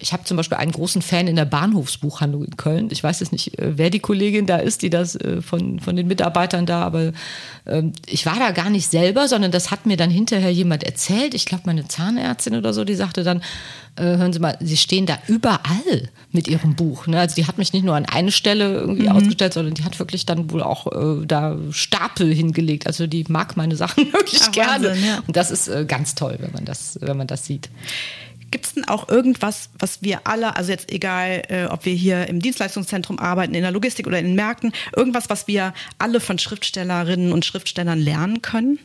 ich 0.00 0.12
habe 0.12 0.24
zum 0.24 0.36
Beispiel 0.36 0.58
einen 0.58 0.72
großen 0.72 1.02
Fan 1.02 1.26
in 1.26 1.36
der 1.36 1.44
Bahnhofsbuchhandlung 1.44 2.44
in 2.44 2.56
Köln. 2.56 2.88
Ich 2.90 3.02
weiß 3.02 3.20
jetzt 3.20 3.32
nicht, 3.32 3.58
äh, 3.58 3.78
wer 3.78 3.90
die 3.90 4.00
Kollegin 4.00 4.46
da 4.46 4.56
ist, 4.56 4.82
die 4.82 4.90
das 4.90 5.14
äh, 5.16 5.42
von, 5.42 5.80
von 5.80 5.96
den 5.96 6.08
Mitarbeitern 6.08 6.66
da, 6.66 6.82
aber 6.82 7.12
ähm, 7.66 7.92
ich 8.06 8.26
war 8.26 8.38
da 8.38 8.50
gar 8.50 8.70
nicht 8.70 8.90
selber, 8.90 9.28
sondern 9.28 9.50
das 9.50 9.70
hat 9.70 9.86
mir 9.86 9.96
dann 9.96 10.10
hinterher 10.10 10.52
jemand 10.52 10.84
erzählt. 10.84 11.34
Ich 11.34 11.44
glaube, 11.44 11.64
meine 11.66 11.86
Zahnärztin 11.86 12.54
oder 12.54 12.72
so, 12.72 12.84
die 12.84 12.94
sagte 12.94 13.24
dann, 13.24 13.42
äh, 13.96 14.02
hören 14.02 14.32
Sie 14.32 14.38
mal, 14.38 14.56
Sie 14.60 14.76
stehen 14.76 15.06
da 15.06 15.18
überall 15.26 16.08
mit 16.32 16.48
Ihrem 16.48 16.74
Buch. 16.74 17.06
Ne? 17.06 17.18
Also 17.18 17.34
die 17.34 17.46
hat 17.46 17.58
mich 17.58 17.72
nicht 17.72 17.84
nur 17.84 17.96
an 17.96 18.06
eine 18.06 18.32
Stelle 18.32 18.72
irgendwie 18.72 19.08
mhm. 19.08 19.16
ausgestellt, 19.16 19.54
sondern 19.54 19.74
die 19.74 19.84
hat 19.84 19.98
wirklich 19.98 20.26
dann 20.26 20.50
wohl 20.50 20.62
auch 20.62 20.86
äh, 20.86 21.26
da 21.26 21.56
Stapel 21.70 22.32
hingelegt. 22.32 22.86
Also 22.86 23.06
die 23.06 23.24
mag 23.28 23.56
meine 23.56 23.76
Sachen 23.76 24.06
wirklich 24.12 24.40
Ach, 24.42 24.52
gerne. 24.52 24.88
Wahnsinn, 24.88 25.04
ja. 25.04 25.22
Und 25.26 25.36
das 25.36 25.50
ist 25.50 25.68
äh, 25.68 25.84
ganz 25.86 26.14
toll, 26.14 26.36
wenn 26.40 26.52
man 26.52 26.64
das, 26.64 26.98
wenn 27.00 27.16
man 27.16 27.26
das 27.26 27.44
sieht. 27.44 27.68
Gibt 28.50 28.66
es 28.66 28.74
denn 28.74 28.88
auch 28.88 29.08
irgendwas, 29.08 29.70
was 29.78 30.02
wir 30.02 30.26
alle, 30.26 30.56
also 30.56 30.72
jetzt 30.72 30.90
egal, 30.90 31.42
äh, 31.48 31.64
ob 31.66 31.84
wir 31.84 31.94
hier 31.94 32.28
im 32.28 32.40
Dienstleistungszentrum 32.40 33.18
arbeiten, 33.18 33.54
in 33.54 33.62
der 33.62 33.70
Logistik 33.70 34.06
oder 34.06 34.18
in 34.18 34.26
den 34.26 34.34
Märkten, 34.34 34.72
irgendwas, 34.96 35.30
was 35.30 35.46
wir 35.46 35.72
alle 35.98 36.20
von 36.20 36.38
Schriftstellerinnen 36.38 37.32
und 37.32 37.44
Schriftstellern 37.44 37.98
lernen 37.98 38.42
können? 38.42 38.78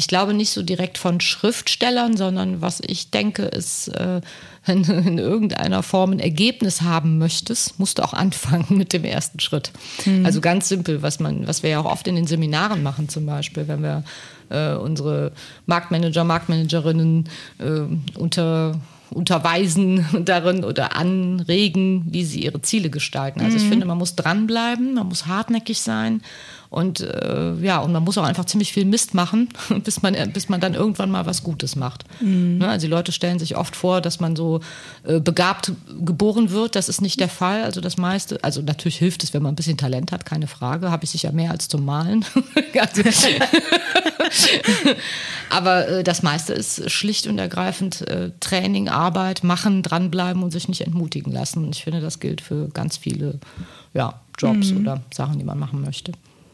ich 0.00 0.08
glaube 0.08 0.32
nicht 0.32 0.50
so 0.50 0.62
direkt 0.62 0.96
von 0.96 1.20
Schriftstellern, 1.20 2.16
sondern 2.16 2.62
was 2.62 2.80
ich 2.86 3.10
denke, 3.10 3.42
ist, 3.42 3.88
äh, 3.88 4.22
wenn 4.66 4.82
du 4.82 4.94
in 4.94 5.18
irgendeiner 5.18 5.82
Form 5.82 6.12
ein 6.12 6.20
Ergebnis 6.20 6.80
haben 6.82 7.18
möchtest, 7.18 7.78
musst 7.78 7.98
du 7.98 8.02
auch 8.02 8.14
anfangen 8.24 8.78
mit 8.78 8.94
dem 8.94 9.04
ersten 9.04 9.40
Schritt. 9.40 9.72
Mhm. 10.06 10.24
Also 10.24 10.40
ganz 10.40 10.68
simpel, 10.68 11.02
was 11.02 11.20
man, 11.20 11.46
was 11.46 11.62
wir 11.62 11.70
ja 11.70 11.80
auch 11.80 11.90
oft 11.90 12.08
in 12.08 12.16
den 12.16 12.26
Seminaren 12.26 12.82
machen, 12.82 13.10
zum 13.10 13.26
Beispiel, 13.26 13.68
wenn 13.68 13.82
wir 13.82 14.02
äh, 14.50 14.74
unsere 14.74 15.32
Marktmanager, 15.66 16.24
Marktmanagerinnen 16.24 17.28
äh, 17.58 18.18
unter 18.18 18.74
unterweisen 19.12 20.06
darin 20.24 20.62
oder 20.64 20.96
anregen, 20.96 22.04
wie 22.08 22.24
sie 22.24 22.44
ihre 22.44 22.62
Ziele 22.62 22.90
gestalten. 22.90 23.40
Also 23.40 23.56
ich 23.56 23.64
finde, 23.64 23.84
man 23.86 23.98
muss 23.98 24.14
dranbleiben, 24.14 24.94
man 24.94 25.08
muss 25.08 25.26
hartnäckig 25.26 25.80
sein 25.80 26.22
und 26.70 27.00
äh, 27.00 27.54
ja, 27.60 27.80
und 27.80 27.90
man 27.90 28.04
muss 28.04 28.16
auch 28.16 28.22
einfach 28.22 28.44
ziemlich 28.44 28.72
viel 28.72 28.84
Mist 28.84 29.12
machen, 29.12 29.48
bis 29.84 30.02
man, 30.02 30.14
bis 30.32 30.48
man 30.48 30.60
dann 30.60 30.74
irgendwann 30.74 31.10
mal 31.10 31.26
was 31.26 31.42
Gutes 31.42 31.74
macht. 31.74 32.04
Mhm. 32.20 32.58
Ne? 32.58 32.68
Also 32.68 32.86
die 32.86 32.90
Leute 32.90 33.10
stellen 33.10 33.40
sich 33.40 33.56
oft 33.56 33.74
vor, 33.74 34.00
dass 34.00 34.20
man 34.20 34.36
so 34.36 34.60
äh, 35.02 35.18
begabt 35.18 35.72
geboren 36.04 36.50
wird. 36.50 36.76
Das 36.76 36.88
ist 36.88 37.00
nicht 37.00 37.18
der 37.18 37.28
Fall. 37.28 37.64
Also 37.64 37.80
das 37.80 37.96
meiste, 37.96 38.38
also 38.42 38.62
natürlich 38.62 38.98
hilft 38.98 39.24
es, 39.24 39.34
wenn 39.34 39.42
man 39.42 39.52
ein 39.52 39.56
bisschen 39.56 39.78
Talent 39.78 40.12
hat, 40.12 40.24
keine 40.24 40.46
Frage. 40.46 40.92
Habe 40.92 41.04
ich 41.04 41.10
sicher 41.10 41.32
mehr 41.32 41.50
als 41.50 41.66
zum 41.66 41.84
Malen. 41.84 42.24
also, 42.78 43.02
aber 45.50 45.88
äh, 45.88 46.04
das 46.04 46.22
meiste 46.22 46.52
ist 46.52 46.90
schlicht 46.90 47.26
und 47.26 47.38
ergreifend 47.38 48.06
äh, 48.08 48.30
Training, 48.40 48.88
Arbeit, 48.88 49.44
machen, 49.44 49.82
dranbleiben 49.82 50.42
und 50.42 50.50
sich 50.50 50.68
nicht 50.68 50.82
entmutigen 50.82 51.32
lassen. 51.32 51.64
Und 51.64 51.76
ich 51.76 51.84
finde, 51.84 52.00
das 52.00 52.20
gilt 52.20 52.40
für 52.40 52.68
ganz 52.68 52.96
viele 52.96 53.38
ja, 53.94 54.20
Jobs 54.38 54.70
mhm. 54.70 54.80
oder 54.80 55.02
Sachen, 55.12 55.38
die 55.38 55.44
man 55.44 55.58
machen 55.58 55.82
möchte. 55.82 56.12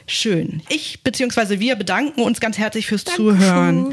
schön. 0.06 0.62
Ich 0.70 1.02
bzw. 1.02 1.60
wir 1.60 1.76
bedanken 1.78 2.22
uns 2.22 2.40
ganz 2.40 2.60
herzlich 2.60 2.86
fürs 2.86 3.06
Dankeschön. 3.06 3.40
Zuhören. 3.40 3.92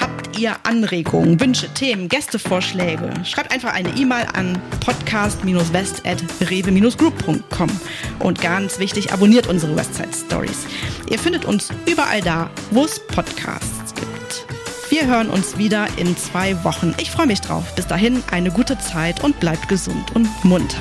Habt 0.00 0.15
ihr 0.38 0.56
Anregungen, 0.62 1.40
Wünsche, 1.40 1.68
Themen, 1.74 2.08
Gästevorschläge? 2.08 3.10
Schreibt 3.24 3.52
einfach 3.52 3.72
eine 3.72 3.88
E-Mail 3.90 4.26
an 4.34 4.60
podcast-west.rewe-group.com. 4.84 7.70
Und 8.18 8.40
ganz 8.40 8.78
wichtig, 8.78 9.12
abonniert 9.12 9.46
unsere 9.46 9.76
Westside 9.76 10.08
Stories. 10.12 10.66
Ihr 11.10 11.18
findet 11.18 11.44
uns 11.44 11.70
überall 11.86 12.20
da, 12.20 12.50
wo 12.70 12.84
es 12.84 13.00
Podcasts 13.06 13.94
gibt. 13.94 14.46
Wir 14.90 15.06
hören 15.06 15.30
uns 15.30 15.58
wieder 15.58 15.86
in 15.96 16.16
zwei 16.16 16.62
Wochen. 16.64 16.94
Ich 16.98 17.10
freue 17.10 17.26
mich 17.26 17.40
drauf. 17.40 17.74
Bis 17.74 17.86
dahin 17.86 18.22
eine 18.30 18.50
gute 18.50 18.78
Zeit 18.78 19.24
und 19.24 19.40
bleibt 19.40 19.68
gesund 19.68 20.14
und 20.14 20.28
munter. 20.44 20.80